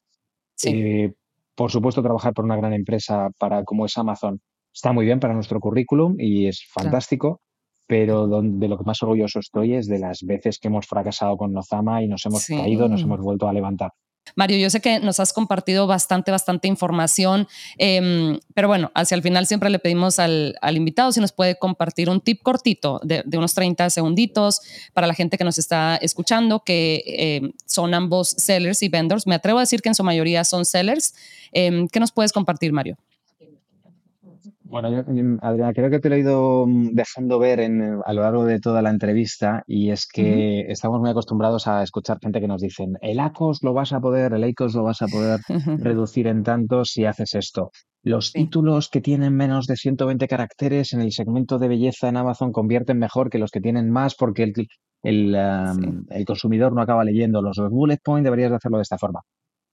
Eh, 0.64 1.12
por 1.56 1.72
supuesto, 1.72 2.02
trabajar 2.02 2.34
por 2.34 2.46
una 2.46 2.56
gran 2.56 2.74
empresa 2.74 3.30
para, 3.38 3.64
como 3.64 3.86
es 3.86 3.98
Amazon 3.98 4.40
está 4.74 4.92
muy 4.92 5.06
bien 5.06 5.22
para 5.22 5.34
nuestro 5.34 5.60
currículum 5.60 6.16
y 6.18 6.48
es 6.48 6.66
fantástico, 6.70 7.42
pero 7.88 8.28
de 8.28 8.68
lo 8.68 8.78
que 8.78 8.84
más 8.86 9.02
orgulloso 9.04 9.40
estoy 9.40 9.74
es 9.74 9.88
de 9.88 10.00
las 10.00 10.20
veces 10.24 10.60
que 10.60 10.68
hemos 10.68 10.86
fracasado 10.86 11.38
con 11.38 11.54
Nozama 11.54 12.02
y 12.02 12.08
nos 12.08 12.26
hemos 12.26 12.46
caído, 12.46 12.90
nos 12.90 13.02
hemos 13.02 13.22
vuelto 13.22 13.48
a 13.48 13.54
levantar. 13.54 13.92
Mario, 14.36 14.58
yo 14.58 14.70
sé 14.70 14.82
que 14.82 15.00
nos 15.00 15.20
has 15.20 15.34
compartido 15.34 15.88
bastante, 15.88 16.32
bastante 16.32 16.68
información, 16.68 17.48
em, 17.78 18.40
pero 18.54 18.68
bueno, 18.68 18.92
hacia 18.96 19.16
el 19.16 19.22
final 19.22 19.46
siempre 19.46 19.70
le 19.70 19.80
pedimos 19.80 20.20
al, 20.20 20.56
invitado 20.74 21.12
si 21.12 21.20
nos 21.20 21.32
puede 21.32 21.58
compartir 21.58 22.10
un 22.10 22.22
tip 22.22 22.42
cortito 22.42 23.00
de, 23.04 23.24
unos 23.38 23.54
30 23.54 23.90
segunditos 23.90 24.62
para 24.94 25.08
la 25.08 25.14
gente 25.14 25.38
que 25.38 25.44
nos 25.44 25.58
está 25.58 25.98
escuchando, 25.98 26.64
que 26.64 27.04
em, 27.06 27.52
son 27.66 27.94
ambos 27.94 28.30
sellers 28.30 28.82
y 28.82 28.90
vendors. 28.90 29.28
Me 29.28 29.36
atrevo 29.36 29.60
a 29.60 29.62
decir 29.62 29.82
que 29.82 29.90
en 29.90 29.96
su 29.96 30.04
mayoría 30.04 30.44
son 30.44 30.66
sellers. 30.66 31.14
Em, 31.52 31.88
¿Qué 31.88 32.00
nos 32.00 32.12
puedes 32.12 32.34
compartir, 32.34 32.74
Mario? 32.74 32.98
Bueno, 34.76 34.92
yo, 34.92 35.04
Adriana, 35.42 35.72
creo 35.72 35.90
que 35.90 36.00
te 36.00 36.10
lo 36.10 36.16
he 36.16 36.20
ido 36.20 36.68
mm, 36.68 36.90
dejando 36.92 37.40
ver 37.40 37.62
en, 37.62 38.02
a 38.04 38.12
lo 38.12 38.24
largo 38.24 38.44
de 38.44 38.60
toda 38.60 38.82
la 38.82 38.90
entrevista 38.90 39.64
y 39.66 39.90
es 39.90 40.06
que 40.06 40.66
estamos 40.68 41.00
muy 41.00 41.10
acostumbrados 41.10 41.66
a 41.68 41.82
escuchar 41.82 42.20
gente 42.22 42.42
que 42.42 42.48
nos 42.50 42.60
dicen, 42.60 42.98
el 43.00 43.22
ACOS 43.22 43.64
lo 43.64 43.72
vas 43.72 43.94
a 43.94 44.02
poder, 44.02 44.34
el 44.34 44.44
ACOS 44.44 44.76
lo 44.76 44.84
vas 44.84 45.02
a 45.02 45.08
poder 45.08 45.40
reducir 45.82 46.28
en 46.28 46.44
tanto 46.44 46.84
si 46.84 47.06
haces 47.06 47.36
esto. 47.36 47.72
Los 48.04 48.34
títulos 48.34 48.90
que 48.90 49.00
tienen 49.00 49.34
menos 49.34 49.66
de 49.66 49.78
120 49.78 50.28
caracteres 50.28 50.92
en 50.92 51.00
el 51.00 51.14
segmento 51.14 51.58
de 51.58 51.70
belleza 51.70 52.10
en 52.10 52.18
Amazon 52.18 52.52
convierten 52.52 53.00
mejor 53.00 53.30
que 53.30 53.40
los 53.40 53.52
que 53.52 53.62
tienen 53.62 53.90
más 53.90 54.16
porque 54.16 54.44
el, 54.44 54.54
el, 55.04 55.36
el 56.10 56.26
consumidor 56.26 56.74
no 56.74 56.82
acaba 56.82 57.06
leyendo 57.06 57.42
los, 57.42 57.58
bullet 57.70 58.00
points, 58.04 58.26
deberías 58.26 58.50
de 58.50 58.58
hacerlo 58.58 58.80
de 58.80 58.84
esta 58.84 58.98
forma. 58.98 59.22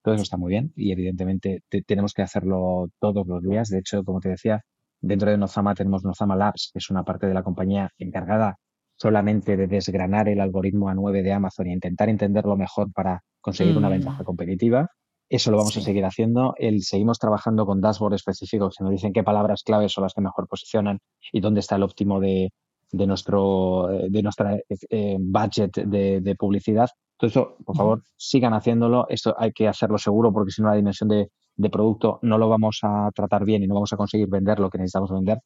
Todo 0.04 0.14
eso 0.14 0.22
está 0.22 0.36
muy 0.36 0.50
bien 0.50 0.72
y 0.76 0.92
evidentemente 0.92 1.62
tenemos 1.88 2.12
que 2.14 2.22
hacerlo 2.22 2.88
todos 3.00 3.26
los 3.26 3.42
días. 3.42 3.68
De 3.68 3.80
hecho, 3.80 4.04
como 4.04 4.20
te 4.20 4.28
decía, 4.28 4.62
dentro 5.02 5.30
de 5.30 5.36
Nozama 5.36 5.74
tenemos 5.74 6.04
Nozama 6.04 6.36
Labs, 6.36 6.70
que 6.72 6.78
es 6.78 6.88
una 6.90 7.04
parte 7.04 7.26
de 7.26 7.34
la 7.34 7.42
compañía 7.42 7.90
encargada 7.98 8.56
solamente 8.96 9.56
de 9.56 9.66
desgranar 9.66 10.28
el 10.28 10.40
algoritmo 10.40 10.88
A9 10.88 11.22
de 11.22 11.32
Amazon 11.32 11.66
e 11.66 11.72
intentar 11.72 12.08
entenderlo 12.08 12.56
mejor 12.56 12.92
para 12.92 13.20
conseguir 13.40 13.76
una 13.76 13.88
mm. 13.88 13.92
ventaja 13.92 14.24
competitiva. 14.24 14.88
Eso 15.28 15.50
lo 15.50 15.56
vamos 15.56 15.76
a 15.76 15.80
seguir 15.80 16.04
haciendo. 16.04 16.54
El, 16.56 16.82
seguimos 16.82 17.18
trabajando 17.18 17.66
con 17.66 17.80
dashboards 17.80 18.16
específicos 18.16 18.76
que 18.76 18.84
nos 18.84 18.92
dicen 18.92 19.12
qué 19.12 19.24
palabras 19.24 19.62
claves 19.64 19.92
son 19.92 20.02
las 20.02 20.14
que 20.14 20.20
mejor 20.20 20.46
posicionan 20.46 20.98
y 21.32 21.40
dónde 21.40 21.60
está 21.60 21.76
el 21.76 21.82
óptimo 21.82 22.20
de, 22.20 22.50
de 22.92 23.06
nuestro 23.06 23.88
de 23.88 24.22
nuestra 24.22 24.58
eh, 24.90 25.16
budget 25.18 25.72
de, 25.72 26.36
publicidad. 26.38 26.88
Todo 27.16 27.28
eso, 27.28 27.56
por 27.64 27.76
favor, 27.76 28.02
sigan 28.16 28.52
haciéndolo. 28.52 29.06
Esto 29.08 29.34
hay 29.38 29.52
que 29.52 29.66
hacerlo 29.66 29.98
seguro 29.98 30.32
porque 30.32 30.52
si 30.52 30.62
no 30.62 30.68
la 30.68 30.74
dimensión 30.74 31.08
de, 31.08 31.30
producto 31.70 32.18
no 32.22 32.38
lo 32.38 32.48
vamos 32.48 32.80
a 32.82 33.10
tratar 33.14 33.44
bien 33.44 33.62
y 33.62 33.66
no 33.66 33.74
vamos 33.74 33.92
a 33.92 33.96
conseguir 33.96 34.28
vender 34.28 34.58
lo 34.58 34.70
que 34.70 34.78
necesitamos 34.78 35.10
vender. 35.12 35.40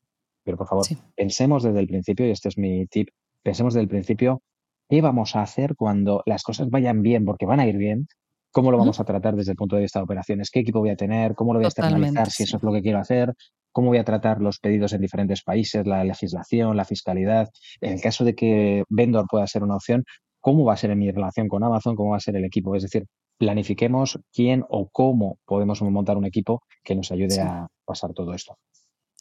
Pero 0.44 0.56
por 0.56 0.68
favor, 0.68 0.86
pensemos 1.16 1.62
desde 1.62 1.80
el 1.80 1.88
principio, 1.88 2.26
y 2.26 2.30
este 2.30 2.48
es 2.48 2.58
mi 2.58 2.86
tip, 2.86 3.08
pensemos 3.42 3.74
desde 3.74 3.82
el 3.82 3.88
principio 3.88 4.42
qué 4.88 5.00
vamos 5.00 5.34
a 5.34 5.42
hacer 5.42 5.74
cuando 5.74 6.22
las 6.26 6.42
cosas 6.42 6.70
vayan 6.70 7.02
bien, 7.02 7.24
porque 7.24 7.46
van 7.46 7.58
a 7.58 7.66
ir 7.66 7.76
bien, 7.76 8.06
cómo 8.52 8.70
lo 8.70 8.78
vamos 8.78 9.00
a 9.00 9.04
tratar 9.04 9.34
desde 9.34 9.52
el 9.52 9.56
punto 9.56 9.76
de 9.76 9.82
vista 9.82 9.98
de 9.98 10.04
operaciones, 10.04 10.50
qué 10.50 10.60
equipo 10.60 10.78
voy 10.78 10.90
a 10.90 10.96
tener, 10.96 11.34
cómo 11.34 11.52
lo 11.52 11.58
voy 11.58 11.64
a 11.64 11.68
externalizar, 11.68 12.30
si 12.30 12.44
eso 12.44 12.56
es 12.56 12.62
lo 12.62 12.72
que 12.72 12.80
quiero 12.80 12.98
hacer, 12.98 13.34
cómo 13.72 13.88
voy 13.88 13.98
a 13.98 14.04
tratar 14.04 14.40
los 14.40 14.58
pedidos 14.58 14.94
en 14.94 15.02
diferentes 15.02 15.42
países, 15.42 15.86
la 15.86 16.02
legislación, 16.04 16.76
la 16.76 16.86
fiscalidad. 16.86 17.50
En 17.82 17.92
el 17.92 18.00
caso 18.00 18.24
de 18.24 18.34
que 18.34 18.84
vendor 18.88 19.26
pueda 19.28 19.46
ser 19.46 19.62
una 19.62 19.76
opción, 19.76 20.04
cómo 20.40 20.64
va 20.64 20.72
a 20.72 20.76
ser 20.78 20.92
en 20.92 20.98
mi 21.00 21.10
relación 21.10 21.48
con 21.48 21.62
Amazon, 21.62 21.96
cómo 21.96 22.12
va 22.12 22.16
a 22.16 22.20
ser 22.20 22.36
el 22.36 22.44
equipo. 22.44 22.74
Es 22.74 22.84
decir, 22.84 23.04
planifiquemos 23.38 24.18
quién 24.32 24.64
o 24.68 24.88
cómo 24.88 25.38
podemos 25.44 25.82
montar 25.82 26.16
un 26.16 26.26
equipo 26.26 26.62
que 26.82 26.94
nos 26.94 27.10
ayude 27.12 27.40
a 27.40 27.66
pasar 27.84 28.12
todo 28.12 28.34
esto. 28.34 28.56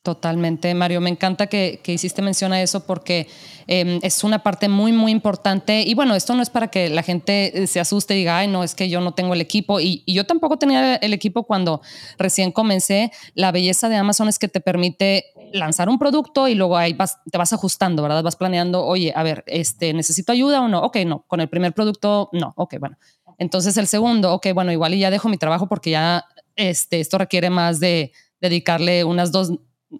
Totalmente, 0.06 0.72
Mario. 0.76 1.02
Me 1.02 1.10
encanta 1.10 1.48
que, 1.48 1.82
hiciste 1.88 2.22
mención 2.22 2.54
a 2.54 2.62
eso 2.62 2.86
porque 2.86 3.28
em, 3.66 4.00
es 4.04 4.24
una 4.24 4.44
parte 4.44 4.70
muy, 4.70 4.92
muy 4.92 5.12
importante. 5.12 5.82
Y 5.82 5.96
bueno, 5.96 6.14
esto 6.14 6.36
no 6.36 6.44
es 6.44 6.52
para 6.52 6.68
que 6.68 6.92
la 6.92 7.02
gente 7.02 7.64
eh, 7.64 7.66
se 7.66 7.80
asuste 7.80 8.14
y 8.14 8.20
diga, 8.20 8.38
ay, 8.38 8.48
no, 8.48 8.64
es 8.64 8.76
que 8.76 8.88
yo 8.88 9.02
no 9.02 9.16
tengo 9.16 9.34
el 9.34 9.42
equipo. 9.42 9.80
Y, 9.80 10.04
yo 10.06 10.28
tampoco 10.28 10.60
tenía 10.60 10.98
el 10.98 11.12
equipo 11.12 11.48
cuando 11.48 11.82
recién 12.20 12.52
comencé. 12.52 13.12
La 13.34 13.52
belleza 13.52 13.90
de 13.90 13.96
Amazon 13.96 14.28
es 14.28 14.38
que 14.38 14.48
te 14.48 14.62
permite 14.62 15.26
lanzar 15.54 15.90
un 15.90 15.98
producto 15.98 16.48
y 16.48 16.54
luego 16.54 16.78
ahí 16.78 16.94
vas, 16.94 17.18
te 17.32 17.40
vas 17.40 17.52
ajustando, 17.54 18.04
¿verdad? 18.04 18.22
Vas 18.22 18.36
planeando, 18.36 18.86
oye, 18.86 19.12
a 19.16 19.24
ver, 19.24 19.44
este, 19.48 19.92
¿necesito 19.96 20.32
ayuda 20.32 20.62
o 20.62 20.68
no? 20.68 20.84
Ok, 20.84 20.98
no. 21.08 21.26
Con 21.26 21.42
el 21.42 21.50
primer 21.50 21.74
producto, 21.74 22.30
no. 22.32 22.54
Ok, 22.58 22.76
bueno. 22.80 22.96
Entonces 23.38 23.78
el 23.78 23.88
segundo, 23.88 24.34
ok, 24.34 24.48
bueno, 24.54 24.72
igual 24.72 24.94
y 24.94 25.00
ya 25.00 25.10
dejo 25.10 25.30
mi 25.30 25.38
trabajo 25.38 25.68
porque 25.68 25.92
ya 25.92 26.26
este, 26.56 27.00
esto 27.00 27.18
requiere 27.18 27.50
más 27.50 27.80
de 27.80 28.12
dedicarle 28.40 29.04
unas 29.04 29.32
dos 29.32 29.52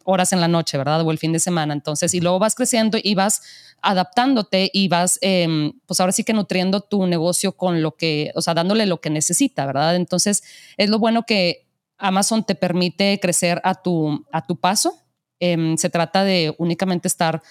horas 0.04 0.34
en 0.34 0.42
la 0.42 0.48
noche, 0.48 0.78
¿verdad? 0.78 1.02
O 1.02 1.12
el 1.12 1.18
fin 1.18 1.32
de 1.32 1.40
semana. 1.40 1.74
Entonces, 1.74 2.14
y 2.14 2.20
luego 2.20 2.40
vas 2.40 2.56
creciendo 2.56 2.98
y 3.02 3.16
vas 3.16 3.42
adaptándote 3.82 4.70
y 4.74 4.88
vas, 4.88 5.20
em, 5.22 5.74
pues 5.86 6.00
ahora 6.00 6.12
sí 6.12 6.24
que 6.24 6.34
nutriendo 6.34 6.82
tu 6.82 7.06
negocio 7.08 7.54
con 7.54 7.82
lo 7.82 7.96
que, 7.96 8.32
o 8.36 8.42
sea, 8.42 8.54
dándole 8.54 8.86
lo 8.86 9.00
que 9.00 9.10
necesita, 9.10 9.66
¿verdad? 9.66 9.96
Entonces, 9.96 10.44
es 10.78 10.90
lo 10.90 11.00
bueno 11.00 11.24
que 11.24 11.68
Amazon 11.98 12.44
te 12.44 12.56
permite 12.56 13.20
crecer 13.22 13.62
a 13.64 13.76
tu, 13.76 14.26
a 14.32 14.46
tu 14.46 14.60
paso. 14.60 14.96
Em, 15.40 15.78
se 15.78 15.90
trata 15.90 16.24
de 16.24 16.56
únicamente 16.58 17.08
estar 17.08 17.42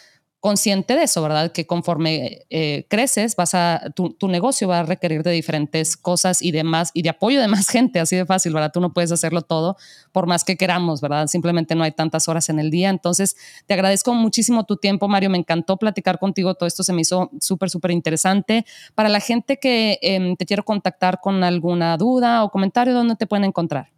consciente 0.45 0.95
de 0.95 1.05
eso, 1.05 1.23
¿verdad? 1.23 1.53
Que 1.53 1.67
conforme 1.67 2.43
eh, 2.51 2.85
creces, 2.91 3.35
vas 3.35 3.55
a, 3.55 3.81
tu, 3.95 4.29
negocio 4.29 4.69
va 4.69 4.81
a 4.81 4.83
requerir 4.83 5.23
de 5.23 5.31
diferentes 5.31 5.97
cosas 5.97 6.43
y 6.43 6.51
de 6.51 6.65
más, 6.65 6.91
y 6.93 7.01
de 7.01 7.09
apoyo 7.09 7.41
de 7.41 7.49
más 7.49 7.67
gente, 7.71 7.99
así 7.99 8.15
de 8.15 8.27
fácil, 8.27 8.53
¿verdad? 8.53 8.71
Tú 8.71 8.79
no 8.79 8.93
puedes 8.93 9.11
hacerlo 9.11 9.41
todo 9.41 9.79
por 10.13 10.27
más 10.27 10.45
que 10.45 10.59
queramos, 10.59 11.01
¿verdad? 11.01 11.29
Simplemente 11.29 11.75
no 11.75 11.83
hay 11.83 11.93
tantas 11.93 12.29
horas 12.29 12.51
en 12.51 12.59
el 12.59 12.71
día. 12.71 12.91
Entonces, 12.91 13.37
te 13.65 13.73
agradezco 13.73 14.13
muchísimo 14.13 14.65
tu 14.65 14.77
tiempo, 14.77 15.09
Mario. 15.09 15.31
Me 15.31 15.39
encantó 15.39 15.79
platicar 15.79 16.19
contigo. 16.19 16.55
Todo 16.55 16.67
esto 16.67 16.83
se 16.83 16.93
me 16.93 17.01
hizo 17.01 17.31
súper, 17.41 17.71
súper 17.71 17.93
interesante. 17.93 18.67
Para 18.95 19.09
la 19.09 19.21
gente 19.21 19.59
que 19.59 19.99
em, 20.03 20.37
te 20.37 20.45
quiero 20.45 20.63
contactar 20.63 21.21
con 21.23 21.43
alguna 21.43 21.97
duda 21.97 22.45
o 22.45 22.51
comentario, 22.51 22.93
¿dónde 22.93 23.17
te 23.17 23.27
pueden 23.27 23.45
encontrar? 23.45 23.93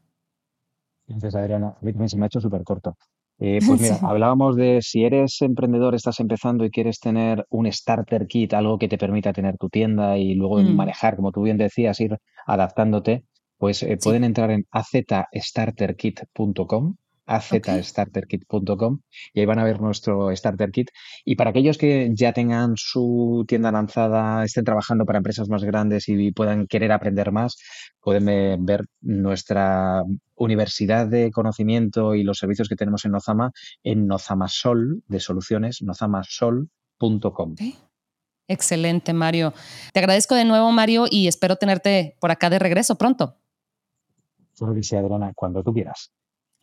Gracias, 1.08 1.34
Adriana. 1.34 1.74
A 1.82 1.84
mí 1.84 2.08
se 2.08 2.16
me 2.16 2.26
ha 2.26 2.26
hecho 2.28 2.40
súper 2.40 2.62
corto. 2.62 2.96
Eh, 3.38 3.58
pues 3.66 3.80
mira, 3.80 3.98
hablábamos 4.02 4.56
de 4.56 4.80
si 4.82 5.04
eres 5.04 5.40
emprendedor, 5.42 5.94
estás 5.94 6.18
empezando 6.20 6.64
y 6.64 6.70
quieres 6.70 6.98
tener 7.00 7.46
un 7.50 7.70
starter 7.70 8.26
kit, 8.26 8.54
algo 8.54 8.78
que 8.78 8.88
te 8.88 8.96
permita 8.98 9.32
tener 9.32 9.56
tu 9.58 9.68
tienda 9.68 10.18
y 10.18 10.34
luego 10.34 10.58
mm. 10.58 10.74
manejar, 10.74 11.16
como 11.16 11.32
tú 11.32 11.42
bien 11.42 11.58
decías, 11.58 12.00
ir 12.00 12.16
adaptándote, 12.46 13.24
pues 13.58 13.82
eh, 13.82 13.98
pueden 14.02 14.24
entrar 14.24 14.50
en 14.50 14.66
azstarterkit.com 14.70 16.96
azstarterkit.com 17.26 19.00
y 19.34 19.40
ahí 19.40 19.46
van 19.46 19.58
a 19.58 19.64
ver 19.64 19.80
nuestro 19.80 20.34
starter 20.34 20.70
kit. 20.70 20.90
Y 21.24 21.36
para 21.36 21.50
aquellos 21.50 21.78
que 21.78 22.10
ya 22.14 22.32
tengan 22.32 22.74
su 22.76 23.44
tienda 23.46 23.72
lanzada, 23.72 24.44
estén 24.44 24.64
trabajando 24.64 25.04
para 25.04 25.18
empresas 25.18 25.48
más 25.48 25.64
grandes 25.64 26.08
y 26.08 26.32
puedan 26.32 26.66
querer 26.66 26.92
aprender 26.92 27.32
más, 27.32 27.56
pueden 28.00 28.64
ver 28.64 28.84
nuestra 29.00 30.02
universidad 30.36 31.06
de 31.06 31.30
conocimiento 31.30 32.14
y 32.14 32.22
los 32.22 32.38
servicios 32.38 32.68
que 32.68 32.76
tenemos 32.76 33.04
en 33.04 33.12
Nozama 33.12 33.50
en 33.82 34.06
Nozamasol 34.06 35.02
de 35.08 35.20
soluciones, 35.20 35.82
nozamasol.com. 35.82 37.54
Excelente, 38.48 39.12
Mario. 39.12 39.52
Te 39.92 40.00
agradezco 40.00 40.34
de 40.34 40.44
nuevo, 40.44 40.70
Mario, 40.70 41.06
y 41.10 41.26
espero 41.26 41.56
tenerte 41.56 42.16
por 42.20 42.30
acá 42.30 42.48
de 42.48 42.58
regreso 42.58 42.96
pronto. 42.96 43.38
Solo 44.52 44.74
que 44.74 44.96
Adriana, 44.96 45.32
cuando 45.34 45.62
tú 45.62 45.72
quieras. 45.72 46.12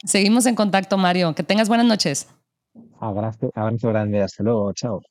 Seguimos 0.03 0.45
en 0.45 0.55
contacto, 0.55 0.97
Mario. 0.97 1.35
Que 1.35 1.43
tengas 1.43 1.69
buenas 1.69 1.85
noches. 1.85 2.27
Abrazo, 2.99 3.51
abrazo 3.53 3.89
grande. 3.89 4.21
Hasta 4.21 4.43
luego. 4.43 4.73
Chao. 4.73 5.01